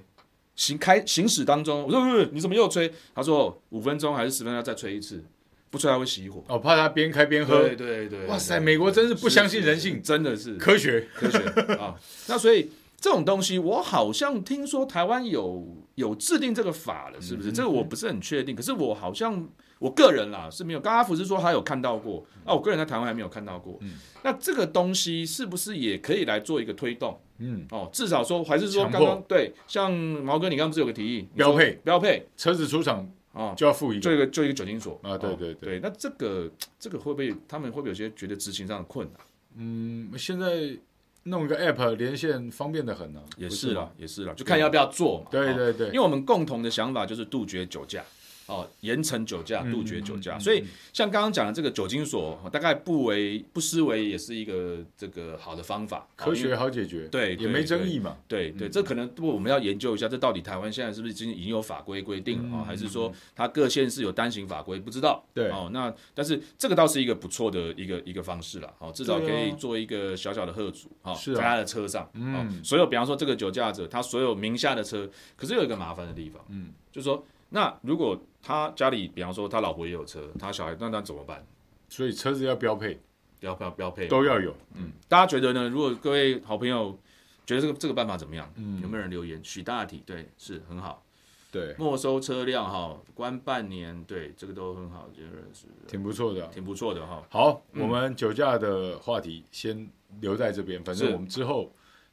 [0.54, 2.92] 行开行驶当中，我说不是，你怎么又吹？
[3.16, 5.24] 他说五分钟还是十分钟再吹一次，
[5.70, 6.44] 不吹还会熄火。
[6.50, 7.62] 哦，怕他边开边喝。
[7.62, 8.26] 对对对。
[8.26, 11.40] 哇塞，美国真是不相信人性，真的是科学科学
[11.76, 11.96] 啊。
[12.28, 12.70] 那所以
[13.02, 17.52] 这种东西，我好像听说台湾有有制定这个法了，是不是？
[17.52, 18.56] 这个我不是很确定。
[18.56, 19.49] 可是我好像
[19.80, 20.80] 我个人啦是没有。
[20.80, 23.80] 刚刚阿福是说他有看到过啊，我个人在台湾还没有看到过。
[24.22, 27.20] 那这个东西是不是也可以来做一个推动？
[27.39, 36.47] 嗯哦，至少说还是说刚刚对，像毛哥，你刚刚不是有个提议，标配标配车子出厂啊就要付一个，做一个做一个酒精锁啊，对对对，那这个
[36.78, 39.20] 这个会不会他们会不会有些觉得执行上的困难？
[39.58, 40.78] 嗯，现在
[41.24, 45.28] 弄一个 app 连线方便的很呢，也是啦也是啦，就看要不要做嘛。
[45.30, 48.03] 对对对，因为我们共同的想法就是杜绝酒驾。
[48.52, 50.38] 哦，严惩酒驾，杜绝酒驾。
[50.38, 58.18] 所以像刚刚讲的这个酒精锁，大概不为不失为也是一个这个好的方法，科学好解决，对，也没争议嘛。
[58.28, 62.64] 对对，这可能不，我们要研究一下，这到底台湾现在是不是已经已经有法规规定了啊？
[62.66, 64.78] 还是说它各县市有单行法规？
[64.78, 65.24] 不知道。
[65.34, 68.74] 对哦，那但是这个倒是一个不错的一个一个方式了。
[68.80, 72.10] 哦，至少可以做一个小小的贺主哈，在他的车上。
[72.16, 72.62] 嗯。
[72.64, 77.26] 所有比方说这个酒驾者，他所有名下的车，可是有一个麻烦的地方，嗯，就是说。
[77.54, 81.46] 那如果他家里，比方说他老婆也有车，他小孩那那怎么办？
[81.89, 83.00] 所以车子要标配，
[83.39, 84.56] 标标标配都要有。
[84.76, 85.68] 嗯，大家觉得呢？
[85.68, 86.98] 如果各位好朋友
[87.46, 88.52] 觉得这个这个办法怎么样？
[88.56, 89.39] 嗯，有没有人留言？
[89.44, 91.04] 许大体对，是很好。
[91.52, 97.22] 对，没收车辆哈，关半年，对，这个都很好，觉得是挺不错的，挺不错的哈。
[97.30, 99.89] 好，我们酒驾的话题先
[100.22, 101.70] 留在这边，反正我们之后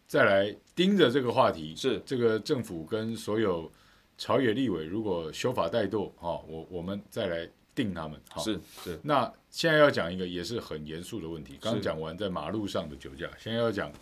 [0.07, 1.77] 再来盯着这个话题。
[1.77, 3.71] 是这个政府跟所有。
[4.19, 8.21] 朝野立委如果修法怠惰，哈，我我们再来定他们。
[8.39, 8.99] 是是。
[9.03, 11.57] 那现在要讲一个也是很严肃的问题。
[11.61, 13.93] 刚讲完在马路上的酒驾，现在要讲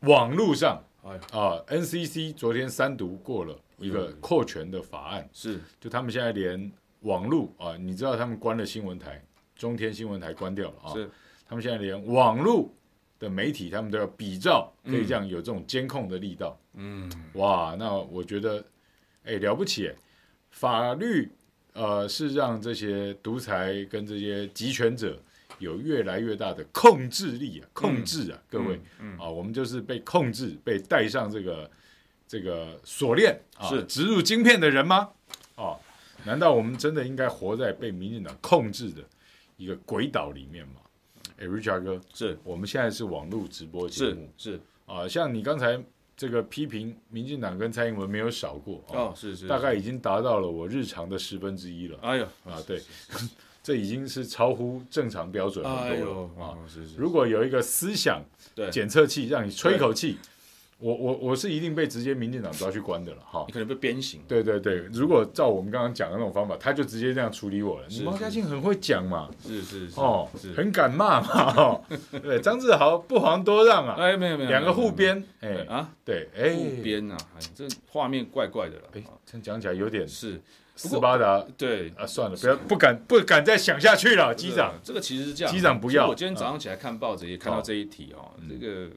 [0.00, 0.82] 网路上。
[1.00, 5.26] 啊，NCC 昨天三读过了一个扩权的法案。
[5.32, 5.60] 是。
[5.80, 6.70] 就他们现在连
[7.02, 10.92] 网路啊，你知道他们关了新闻台，中天新闻台关掉了啊。
[10.92, 11.08] 是。
[11.46, 12.74] 他们现在连网路。
[13.18, 16.58] 的媒体，他们都要比照，可以这样有这种监控的力道。
[16.74, 18.64] 嗯，哇，那我觉得，
[19.24, 19.90] 哎，了不起！
[20.50, 21.30] 法律，
[21.72, 25.20] 呃，是让这些独裁跟这些集权者
[25.58, 31.70] 有越来越大的控制力啊，控制啊，各位，嗯啊，我们就是被控制，被带上这个
[32.26, 35.10] 这个锁链啊，是植入晶片的人吗？
[35.56, 35.78] 哦，
[36.24, 39.02] 难道我们真的应该活在被民进党控制的
[39.56, 40.80] 一个鬼岛里面吗？
[41.38, 42.38] 哎，Richard 哥，是。
[42.44, 44.60] 我们现在是网络直播节目，是，是。
[44.86, 45.82] 啊，像你刚才
[46.16, 51.98] 这个批评民进党跟蔡英文没有少过哦，是是，大概已经达到了我日常的十分之一了。
[52.02, 52.24] 哎呦。
[52.44, 52.82] 啊，对，
[53.62, 56.58] 这已经是超乎正常标准很多了啊。
[56.68, 58.22] 是是，如果有一个思想
[58.72, 60.16] 检测器让你吹一口气。
[60.80, 64.20] 我我我是一定被直接民进党抓去关的了哈，你可能被鞭刑。
[64.28, 67.86] 对对对，如果照我们刚刚讲的那种方法，他就直接这样处理我了。
[67.88, 71.80] 你毛家庆很会讲嘛，是是是哦，很敢骂嘛。
[72.22, 73.96] 对，张志豪不遑多让啊。
[73.98, 77.16] 哎，没有没有，两个护边，哎啊，对，哎，护边啊，
[77.56, 78.82] 这画面怪怪的了。
[78.94, 80.40] 哎，这样讲起来有点是
[80.76, 81.44] 斯巴达。
[81.56, 84.78] 对啊，算了，不要不敢不敢再想下去了，机长。
[84.84, 86.06] 这个其实是这样，机长不要。
[86.06, 88.88] 我今天早上起来看报纸也看到这一题哦，这个。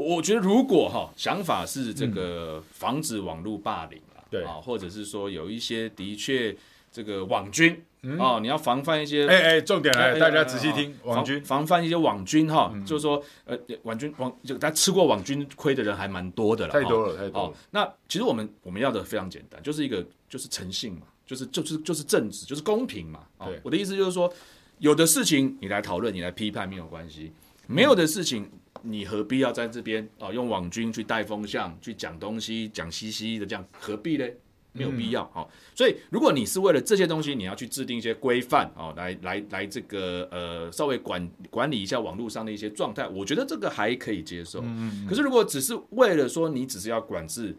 [0.00, 6.56] 我觉得如果哈想法是这个防止网络霸凌啊，对啊，或者是说有一些的确
[6.90, 7.82] 这个网军
[8.18, 17.52] 啊，你要防范一些，哎哎，重点来，大家仔细听，网军防范一些网军哈，就是说呃，网军网就他吃过网军亏的人还蛮多的了，太多了太多了。
[17.70, 23.20] 那其实我们我们要的非常简单，就是一个就是诚信嘛，就是就是就是正直，就是公平嘛。
[23.44, 24.32] 对，我的意思就是说，
[24.78, 27.32] 有的事情你来讨论，你来批判没有关系，
[27.66, 28.50] 没有的事情。
[28.82, 30.30] 你何必要在这边啊？
[30.32, 34.24] 用网军去带风向，去讲东西，讲嘻嘻的这样，何必呢？
[34.72, 35.28] 没有必要。
[35.34, 44.60] 好、嗯，所以如果你是为了这些东西，你要去制定一些规范哦，来来来，这个呃，稍微管管理一下网络上的一些状态，我觉得这个还可以接受。
[44.62, 47.52] 嗯，可是如果只是为了说你只是要管制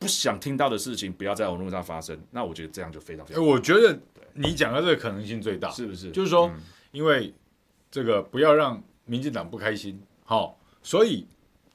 [0.00, 3.46] 不想听到的事情，不要在网络上发生，那我觉得这样就非常非常。
[3.46, 3.96] 我觉得
[4.34, 6.10] 你讲的这个可能性最大，是不是？
[6.10, 6.50] 就是说，
[6.90, 7.32] 因为
[7.88, 10.02] 这个不要让民进党不开心。
[10.32, 11.26] 好，所以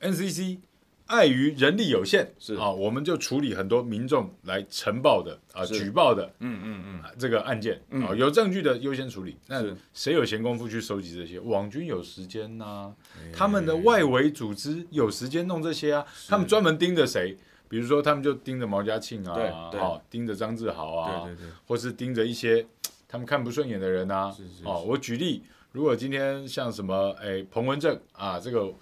[0.01, 0.58] NCC
[1.05, 9.38] 碍于人力有限，是啊，我们就处理很多民众来呈报的啊、举报的，嗯嗯嗯，这个案件啊，有证据的优先处理。
[9.45, 11.39] 那谁有闲工夫去收集这些？
[11.39, 12.91] 网军有时间呐，
[13.32, 17.38] 他们的外围组织有时间弄这些啊，他们专门盯着谁？
[17.70, 22.66] 比如说，他们就盯着毛家庆啊，好，盯着张志豪啊，对对对，或是盯着一些
[23.08, 24.36] 他们看不顺眼的人啊。
[24.64, 25.43] 哦，我举例。
[25.78, 28.73] 如果今天像什么哎，彭文正啊，这个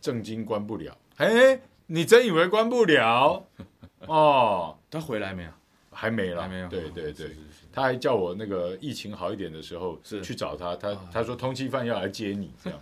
[0.00, 3.44] 正经关不了，哎，你真以为关不了？
[4.06, 5.50] 哦，他回来没有？
[5.90, 6.68] 还没了，还没有。
[6.68, 7.34] 对对对，
[7.72, 12.78] 他还叫我那个疫情好一点的时候去找他，他他说通缉犯要来接你，这样，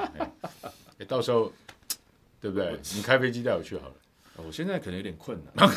[0.99, 1.51] 哎， 到时候
[2.43, 2.79] 对不对？
[2.95, 3.95] 你开飞机带我去好了。
[4.45, 5.71] 我现在可能有点困难。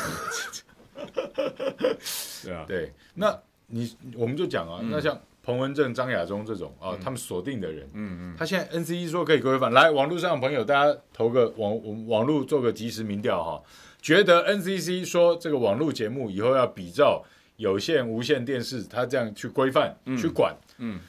[2.44, 5.18] 对啊，对，那你我们就讲啊，那像。
[5.48, 13.64] 彭文正、张亚中这种啊，他们锁定的人，嗯嗯，他现在 NCC 说可以规范，来网络上的朋友，大家投个网网络做个即时民调哈，
[14.02, 17.24] 觉得 NCC 说这个网络节目以后要比照
[17.56, 21.00] 有线、无线电视，他这样去规范、去管，嗯，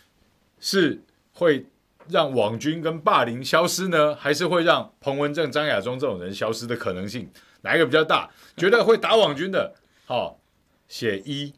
[0.61, 1.67] 是会
[2.09, 7.29] 让网军跟霸凌消失呢，还是会让彭文正、张亚中这种人消失的可能性，
[7.63, 8.31] 哪一个比较大？
[8.57, 9.75] 觉得会打网军的，
[10.07, 10.39] 好，
[10.87, 11.53] 写一。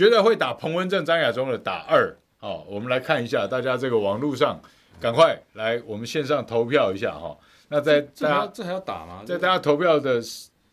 [0.00, 4.58] 觉得会打彭文正、张亚中的打二，好，我们来看一下，大家这个网络上
[4.98, 7.36] 赶快来，我们线上投票一下哈。
[7.68, 9.22] 那在大家这还要打吗？
[9.26, 10.18] 在大家投票的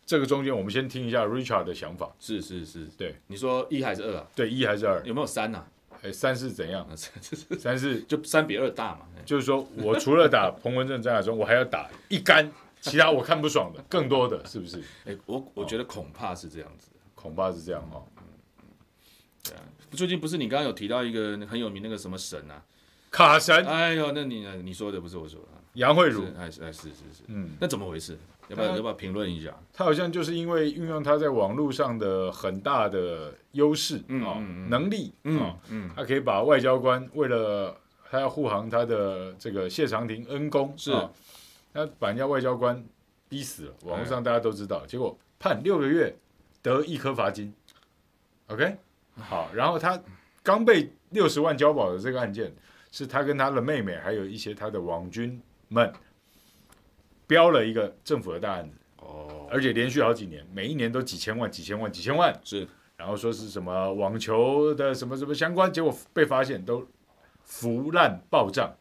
[0.06, 2.10] 这个中间，我们先听一下 Richard 的想法。
[2.18, 4.26] 是是是，对，你说一还是二啊？
[4.34, 5.02] 对，一还是二？
[5.04, 5.62] 有没有三呢？
[6.00, 6.88] 哎，三是怎样？
[6.96, 9.00] 三是就三比二大嘛？
[9.26, 12.50] 就是说我除了打彭文正、张亚中，我还要打一杆，
[12.80, 14.82] 其他我看不爽的更多的是不是？
[15.04, 18.02] 哎，我我觉得恐怕是这样子，恐怕是这样哈。
[19.48, 22.62] 对啊，最近不是你刚刚有提到一个很有名那个什么神啊，
[23.10, 23.64] 卡神？
[23.66, 28.18] 哎呦，那你你说的不是我说的，杨慧茹，哎是哎是是是，嗯，那怎么回事？
[28.48, 29.54] 要不要要不要评论一下？
[29.74, 34.40] 他好像就是因为运用他在网络上的很大的优势啊
[34.70, 37.76] 能力啊，嗯，他可以把外交官为了
[38.10, 40.90] 他要护航他的这个谢长廷恩公是，
[41.74, 42.82] 他把人家外交官
[43.28, 46.16] 逼死了，网络上大家都知道，结果判六个月
[46.62, 47.52] 得一颗罚金
[48.46, 48.78] ，OK。
[49.18, 50.00] 好，然后他
[50.42, 52.54] 刚被六十万交保的这个案件，
[52.90, 55.92] 是他跟他的妹妹，还有一些他的网军们，
[57.26, 62.66] 标了一个政府的大案子哦，而且连续好几年，每一年都几千万、几千万、几千万，是，
[62.96, 66.86] 然后说是什么网球的什么什么相关，结果被发现都
[67.42, 68.72] 腐烂暴账，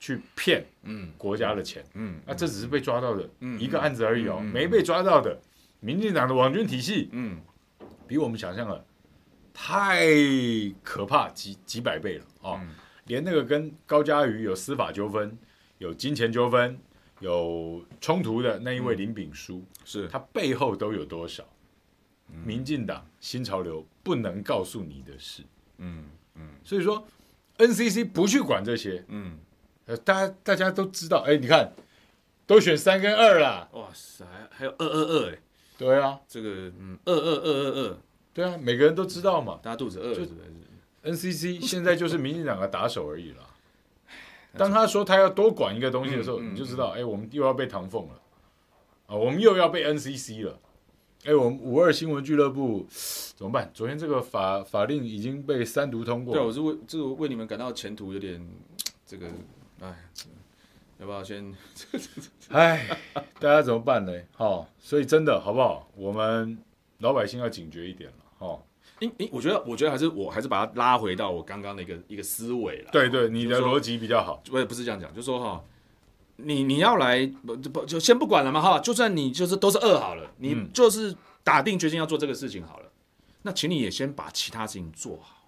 [0.00, 5.38] 去骗嗯国家的钱嗯，那、嗯啊、这只是被抓到的一个案子而已哦，嗯、没被抓到的，
[5.80, 7.40] 民进党的网军体系嗯，
[8.06, 8.84] 比我们想象的。
[9.60, 10.06] 太
[10.84, 12.60] 可怕，几几百倍了哦！
[12.62, 12.70] 嗯、
[13.06, 15.36] 连那个跟高嘉瑜有司法纠纷、
[15.78, 16.78] 有金钱纠纷、
[17.18, 21.42] 有冲突的那一位林炳书，嗯、是他背后都有多少？
[22.28, 25.42] 嗯、民进党新潮流不能告诉你的事。
[25.78, 26.04] 嗯
[26.36, 27.04] 嗯，嗯所以说
[27.58, 29.38] NCC 不去管这些，嗯，
[30.04, 31.72] 大家大家都知道，哎，你看
[32.46, 33.68] 都选三跟二啦。
[33.72, 35.38] 哇塞，还有二二二哎。
[35.76, 36.48] 对啊，这个
[36.78, 37.98] 嗯，二二二二二。
[38.38, 40.14] 对啊，每个人都知道嘛，大家肚子饿。
[40.14, 40.22] 就
[41.02, 43.42] NCC 现在就是民进党的打手而已了。
[44.56, 48.20] 当他说他要多管一个东西的时候，你就知道，哎，我们又要被唐凤了
[49.08, 50.56] 啊，我们又要被 NCC 了。
[51.24, 52.86] 哎，我们五二新闻俱乐部
[53.34, 53.68] 怎么办？
[53.74, 56.32] 昨天这个法法令已经被三读通过。
[56.32, 58.40] 对，我是为这个为你们感到前途有点
[59.04, 59.26] 这个，
[59.80, 59.92] 哎，
[61.00, 61.52] 要不要先？
[62.50, 62.96] 哎，
[63.40, 64.12] 大家怎么办呢？
[64.36, 65.90] 好，所以真的好不好？
[65.96, 66.56] 我们
[66.98, 68.58] 老百姓要警觉一点了，哈。
[69.00, 72.90] 因因我觉得，我觉得还是我还是把它拉回到我刚刚的一个一个思维了。
[72.90, 74.42] 对对，你的逻辑比较好。
[74.50, 75.62] 我也不是这样讲，就说哈，
[76.36, 81.14] 你你要来不不就先不管了嘛哈，就算你就是都是二好了，你就是
[81.44, 82.90] 打定决心要做这个事情好了，嗯、
[83.42, 85.46] 那请你也先把其他事情做好，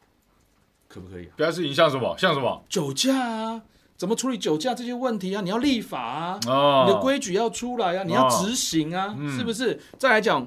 [0.86, 1.24] 可不可以？
[1.24, 2.14] 其他事情像什么？
[2.16, 2.64] 像什么？
[2.68, 3.62] 酒驾啊，
[3.96, 5.40] 怎么处理酒驾这些问题啊？
[5.42, 9.80] 你要立法啊，哦、你的规矩要出来啊，你要执行啊，哦、是不是？
[9.98, 10.46] 再来讲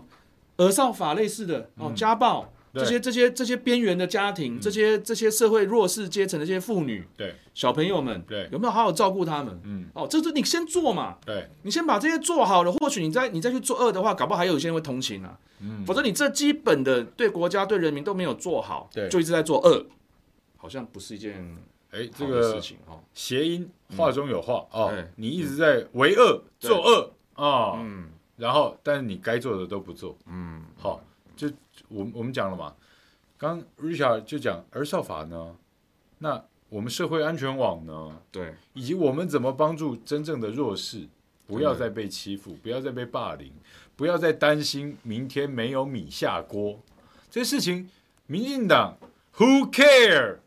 [0.57, 2.49] 儿少法类似的哦，家暴。
[2.75, 7.35] 这些这些这些边缘的家庭，这些这些社会弱势阶层的这些妇女，对。
[7.53, 8.49] 小朋友们，对。
[8.51, 9.61] 有没有好好照顾他们？
[9.63, 15.37] 嗯，哦，这是你先做嘛，对，你先把这些做好了，或许你再你再去做恶的话，搞不好还有一些人会同情啊。
[15.59, 19.85] 嗯，否则你这基本的对国家对人民都没有做好，对，就一直在做恶，
[20.57, 21.55] 好像不是一件
[21.91, 22.99] 哎这个事情哦。
[23.13, 31.03] 谐音话中有话哦，你一直在为恶作恶啊，嗯，然后但是你该做的都不做，嗯，好。
[31.35, 31.49] 就
[31.87, 32.75] 我我们讲了嘛，
[33.39, 35.55] 刚 Richard 就讲儿少法呢，
[36.19, 41.07] 那我们社会安全网呢，对，以及我们怎么帮助真正的弱势，
[41.47, 43.51] 不要再被欺负，不要再被霸凌，
[43.95, 46.79] 不要再担心明天没有米下锅，
[47.31, 47.89] 这些事情，
[48.27, 48.95] 民进党
[49.37, 50.37] Who care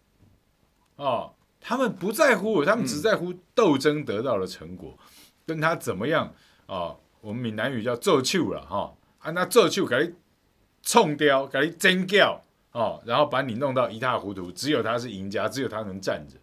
[0.95, 1.33] 啊？
[1.61, 5.05] 他们不在乎，他们只在乎斗争得到的成果，嗯、
[5.45, 6.33] 跟他怎么样
[6.67, 6.95] 啊？
[7.27, 10.15] 我们闽南语叫做秀了哈，啊，那做秀可以。
[10.89, 16.37] 冲掉，给你真叫哦，然后把你弄到一塌糊涂，只有他是赢家，只有他能站着，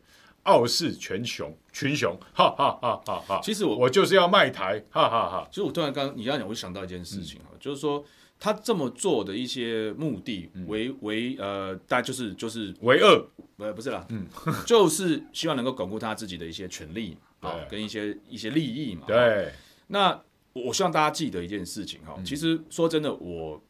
[0.43, 3.39] 傲视群雄，群雄，哈哈哈哈哈！
[3.41, 5.47] 其实我我就是要卖台，哈哈哈！
[5.49, 8.03] 其实我突然刚你刚刚讲，我就想到一件事情哈，嗯、就是说
[8.37, 13.25] 他这么做的一些目的为为呃，大家就是就是为恶，
[13.55, 14.27] 不不是啦，嗯，
[14.67, 19.05] 就是希望能够巩固他自己的一些权利啊，跟一些一些利益嘛。
[19.07, 19.53] 对，
[19.87, 20.19] 那
[20.53, 23.61] 我希望大家记得一件事情哈，其实说真的我。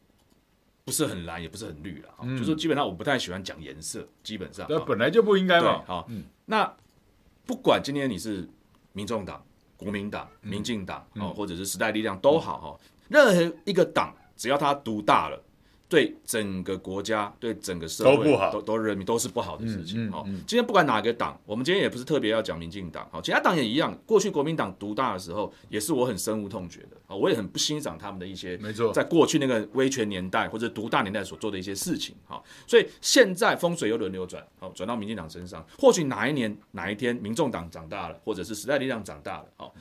[0.86, 4.66] 不是很蓝，也不是很绿了，嗯、就是基本上我不太喜欢讲颜色，基本上。
[4.68, 5.82] 那本来就不应该嘛。
[5.86, 6.70] 好，嗯，那
[7.46, 8.46] 不管今天你是
[8.92, 9.42] 民众党、
[9.78, 15.42] 国民党、民进党哦，或者是时代力量都好哈，任何一个党，只要他独大了。
[15.94, 20.10] 对整个国家、对整个社会都不好，都都人民都是不好的事情。
[20.10, 23.96] 好，今天不管哪个党，我们今天也不是特别要讲民进党，好，其他党也一样。
[24.04, 39.72] 过去国民党独大的时候，也是我很深恶痛绝的，啊，我也很不欣赏他们的一些，没错，在过去那个威权年代或者独大年代所做的一些事情，好，所以现在风水又轮流转，好，转到民进党身上，或许哪一年哪一天，民众党长大了，或者是时代力量长大了，好，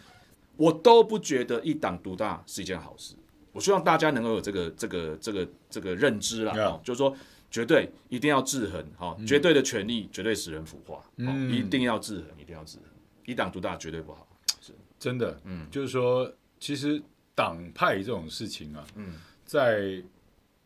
[0.58, 3.16] 我都不觉得一党独大是一件好事。
[3.54, 7.16] 我希望大家能够有这个这个这个这个认知啦，哦，就是说
[7.52, 11.52] 绝对一定要制衡，哈，绝对的权利绝对使人腐化，嗯。
[11.52, 12.88] 一定要制衡，一定要制衡，
[13.26, 14.28] 一党独大绝对不好，
[14.60, 14.74] 是。
[15.00, 16.30] 真的，嗯，就是说，
[16.60, 17.00] 其实
[17.36, 19.14] 党派这种事情啊，嗯，
[19.46, 20.04] 在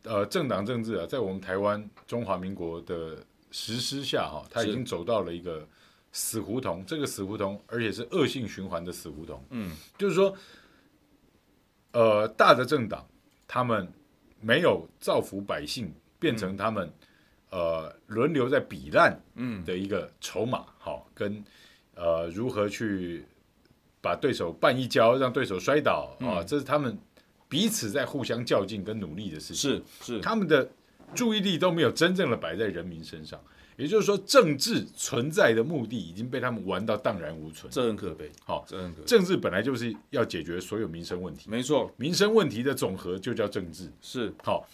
[0.04, 5.68] 呃政党政治啊，在我们台湾中华民国的实施下，哈，它已经走到了一个
[6.10, 10.34] 死胡同，这个死胡同，而且是恶性循环的死胡同，嗯，就是说。
[11.92, 13.06] 呃，大的政党，
[13.46, 13.90] 他们
[14.40, 16.92] 没有造福百姓，变成他们、
[17.50, 21.44] 嗯、呃轮流在比烂嗯的一个筹码，好、嗯，跟
[21.94, 23.24] 呃如何去
[24.00, 26.96] 把对手绊一跤，让对手摔倒啊，嗯、这是他们
[27.48, 29.70] 彼此在互相较劲跟努力的事情。
[29.70, 30.68] 是是，是他们的
[31.14, 33.40] 注意力都没有真正的摆在人民身上。
[33.78, 38.28] 也就是说，政治存在的目的已经被他们玩到荡然无存，这很可悲。
[38.44, 39.04] 好，这很可悲。
[39.06, 43.88] 政治本来就是要解决所有民生问题，没错，民生问题的总和就叫政治。
[44.02, 44.68] 是，好，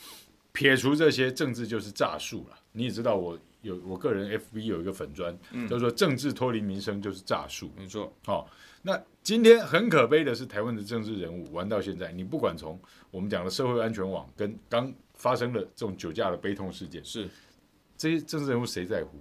[0.53, 2.57] 撇除这些，政治就是诈术了。
[2.73, 7.71] 你也知道，我有我个人 FB 有一个粉专，嗯，叫做“政治脱离民生就是诈术”。
[7.77, 8.11] 没错。
[8.25, 8.49] 好，
[8.81, 12.81] 那今天很可悲的是，台湾的政治人物玩到现在，你不管从
[13.11, 17.29] 我们讲的社会安全网，跟刚发生的这种酒驾的悲痛事件，是。
[18.05, 19.19] 这些政治人物谁在乎？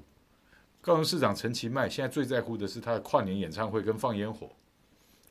[0.81, 4.49] 高雄市长陈其迈现在最在乎的是他的跨年演唱会跟放烟火，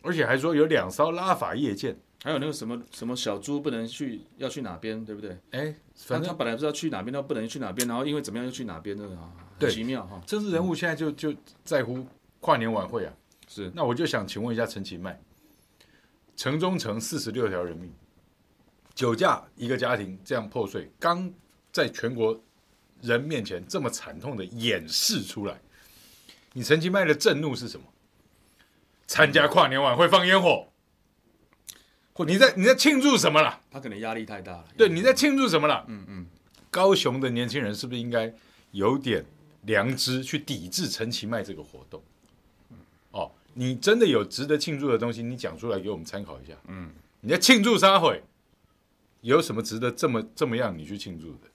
[0.01, 1.95] 而且还说有两艘拉法夜舰，
[2.25, 5.37] 还有那个什么什么小猪不能去，要去哪边，对不对？
[5.51, 9.31] 哎，反正他本来不知道去哪边，他不能去哪边，然后因为怎么样又去哪边的啊？
[9.61, 10.19] 很奇妙哈！
[10.27, 12.07] 政治人物现在就就在乎
[12.41, 13.13] 跨年晚会啊。
[13.47, 15.21] 是，那我就想请问一下陈其迈，
[16.37, 17.93] 城中城四十六条人命，
[18.95, 21.31] 酒驾一个家庭这样破碎，刚
[21.71, 22.43] 在全国
[23.03, 25.61] 人面前这么惨痛的演示出来，
[26.55, 27.85] 你陈其迈的震怒是什么？
[29.07, 30.69] 参加跨年晚会放烟火，
[32.15, 33.61] 或你在你在庆祝什么了？
[33.71, 34.67] 他可能压力太大了。
[34.77, 35.85] 对，你在庆祝什么了？
[35.89, 36.27] 嗯嗯，
[36.71, 38.33] 高雄的年轻人是不是应该
[38.71, 39.23] 有点
[39.63, 42.03] 良知去抵制陈其迈这个活动？
[43.11, 46.55] 哦，你真的有值得庆祝的东西，你讲出来给我们参考一下。
[46.69, 46.91] 嗯，
[47.21, 48.23] 你在庆祝啥会？
[49.21, 51.52] 有什么值得这么这么样你去庆祝的？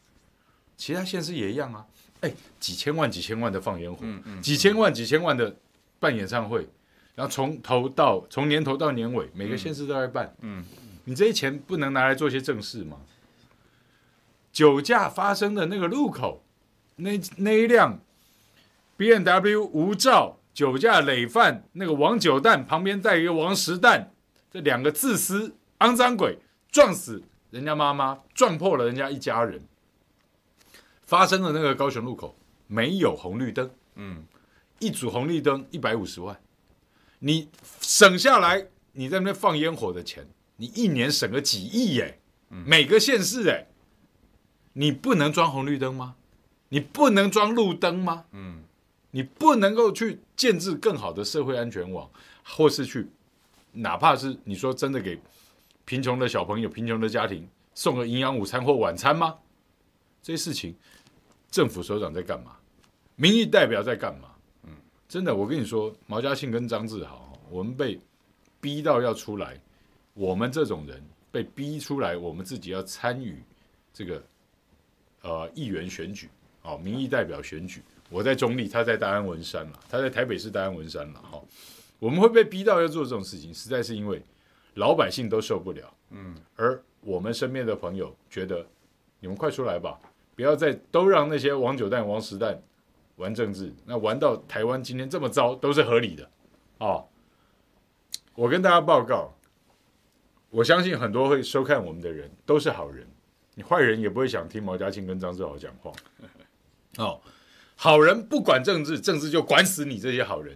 [0.78, 1.86] 其他县市也一样啊。
[2.22, 5.54] 哎，几千万几千万的放烟火，嗯嗯，几千万几千万的
[6.00, 6.68] 办演唱会。
[7.16, 10.34] 然后从头到从年头到年尾，每个县市都在办。
[10.42, 10.64] 嗯，
[11.06, 12.98] 你这些钱不能拿来做些正事吗？
[14.54, 16.44] 酒驾发生的那个路口，
[16.96, 18.00] 那那一辆
[18.96, 24.12] B N W 无照酒驾累犯，那个王九蛋旁边带一个王十蛋，
[24.52, 26.40] 这两个自私肮脏鬼
[26.72, 27.22] 撞死
[27.52, 29.62] 人家妈妈，撞破了人家一家人。
[31.08, 32.38] 发生的那个高雄路口
[32.68, 34.26] 没有红绿灯，嗯，
[34.78, 36.40] 一组红绿灯一百五十万。
[37.20, 37.50] 你
[37.82, 40.28] 省下来，你在那边放烟火的钱，
[40.58, 42.20] 你一年省个几亿耶？
[42.50, 43.68] 每个县市哎，
[44.74, 46.16] 你不能装红绿灯吗？
[46.70, 48.26] 你不能装路灯吗？
[48.34, 48.62] 嗯，
[49.12, 52.10] 你不能够去建置更好的社会安全网，
[52.44, 53.08] 或是去，
[53.72, 55.18] 哪怕是你说真的给
[55.86, 59.36] 贫穷的小朋友、贫穷的家庭送个营养午餐或晚餐吗？
[60.22, 60.76] 这些事情，
[61.50, 62.58] 政府首长在干嘛？
[63.16, 64.30] 民意代表在干嘛？
[64.64, 64.70] 嗯
[65.08, 68.00] 真的，我跟你说，毛嘉庆跟张志豪，我们被
[68.60, 69.60] 逼到要出来，
[70.14, 73.42] 我们这种人被逼出来，我们自己要参与
[73.94, 74.22] 这个
[75.22, 76.30] 呃议员选举，
[76.64, 77.82] 哦，民意代表选举。
[78.10, 81.42] 我在中立，他在大安文山了，他在台北市大安文山了，哈。
[82.00, 84.22] 我们会被逼到要做这种事情，实在是因为
[84.76, 88.66] 老百姓都受不了，嗯，而我们身边的朋友觉得，
[89.20, 90.00] 你们快出来吧，
[90.38, 92.64] 不要再都让那些王九蛋、王十蛋。
[93.18, 96.30] 玩政治，那玩到台湾今天这么糟，都是合理的，
[96.78, 97.04] 哦。
[98.36, 99.34] 我跟大家报告，
[100.52, 103.08] 我相信很多会收看我们的人都是好人，
[103.56, 105.92] 你坏人也不会想听毛家庆跟张志豪讲话。
[107.04, 107.20] 哦，
[107.76, 110.56] 好人不管政治，政治就管死你这些好人。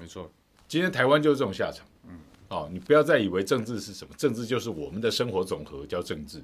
[0.00, 0.32] 没错，
[0.66, 1.86] 今天台湾就是这种下场。
[2.08, 2.18] 嗯，
[2.48, 6.42] 哦，你不要再以为政治是什么，政治就是我们的生活总和，叫政治。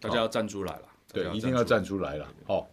[0.00, 2.28] 大家要站出来了，对，一定要站出来了。
[2.48, 2.66] 哦，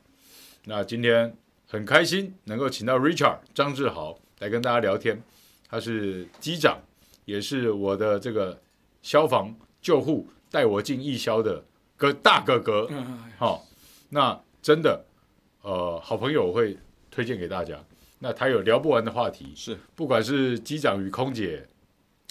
[0.65, 1.33] 那今天。
[1.71, 5.23] 很开心能够请到 Richard 张志豪来跟大家聊天，
[5.69, 6.77] 他是机长，
[7.23, 8.59] 也是我的这个
[9.01, 11.63] 消防救护带我进义消的
[11.95, 12.89] 哥大哥哥。
[13.39, 13.61] 好、哦，
[14.09, 15.01] 那真的
[15.61, 16.77] 呃好朋友我会
[17.09, 17.81] 推荐给大家。
[18.19, 21.65] 那他有聊不完的话题，是不管是机长与空姐，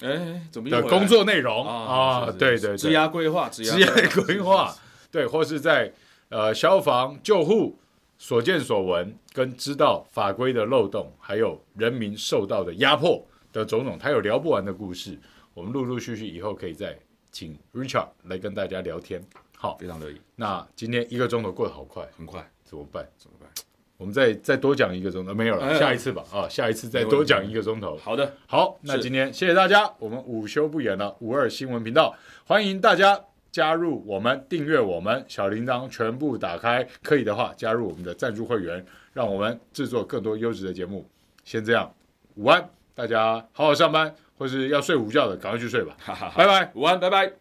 [0.03, 2.27] 哎，怎么的工作内容啊？
[2.31, 4.77] 对对对，职涯规划，职业规划，
[5.11, 5.93] 对，或是在
[6.29, 7.77] 呃消防救护。
[8.23, 15.19] 所见所闻，跟知道法规的漏洞，还有人民受到的压迫的种种，他有聊不完的故事。
[15.55, 16.95] 我们陆陆续续以后可以再
[17.31, 19.25] 请 Richard 来跟大家聊天。
[19.57, 20.21] 好，非常乐意。
[20.37, 23.09] 那今天一个钟头过得好快，很快，怎么办？
[23.17, 23.49] 怎么办？
[23.97, 26.23] 我们再再多讲一个钟头，没有了，哎、下一次吧。
[26.31, 27.97] 啊，下一次再多讲一个钟头。
[27.97, 28.79] 好的，好。
[28.83, 33.30] 那今天谢谢大家，我们午休不演了，五二新闻频道欢迎大家。
[33.53, 41.05] 加入我们，订阅我们，小铃铛全部打开，可以的话加入我们的赞助会员，让我们制作更多优质的节目。
[41.45, 41.93] 先这样，
[42.37, 45.97] 午安，大家好好上班，或是要睡午觉的，赶快去睡吧。
[46.37, 47.40] 拜拜，午安，拜拜。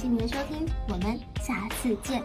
[0.00, 2.22] 谢您的收听，我们下次见。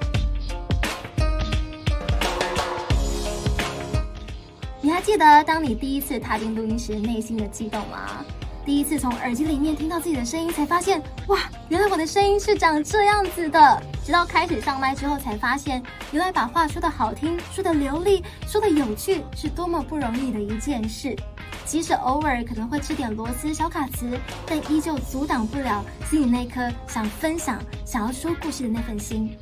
[4.80, 8.24] 你还记得当你第一次踏进录音室内心的激动吗？
[8.66, 11.38] 第一次从耳机里面听到自己的声音，才发现哇，
[11.70, 13.82] 原来我的声音是长这样子的。
[14.03, 21.16] 直到开始上麦之后，才发现原来把话说得好听、说得流利、说得有趣，是多么不容易的一件事。
[21.63, 29.38] 即使偶尔可能会吃点螺丝小卡词，但依旧阻挡不了心里那颗想分享、想要说故事的那份心。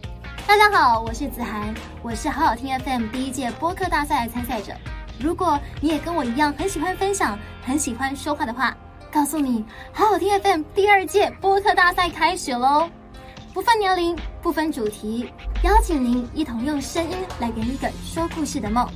[0.45, 4.73] 大家好，我是子涵，我是好好听 FM 第一届播客大赛的参赛者。
[5.17, 8.75] 如果你也跟我一样很喜欢分享、很喜欢说话的话，
[9.13, 12.89] 告诉你，好好听 FM 第二届播客大赛开始喽！
[13.53, 15.29] 不分年龄，不分主题，
[15.61, 18.89] 邀请您一同用声音来圆一个说故事的梦。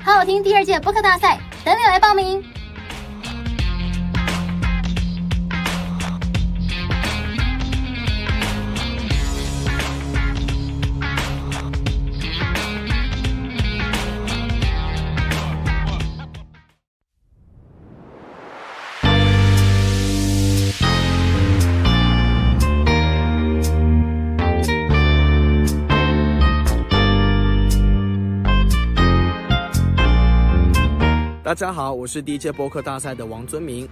[0.00, 2.40] 好好听第二届播客大赛，等你来报名。
[31.48, 33.88] 大家好，我是第一届播客大赛的王尊明。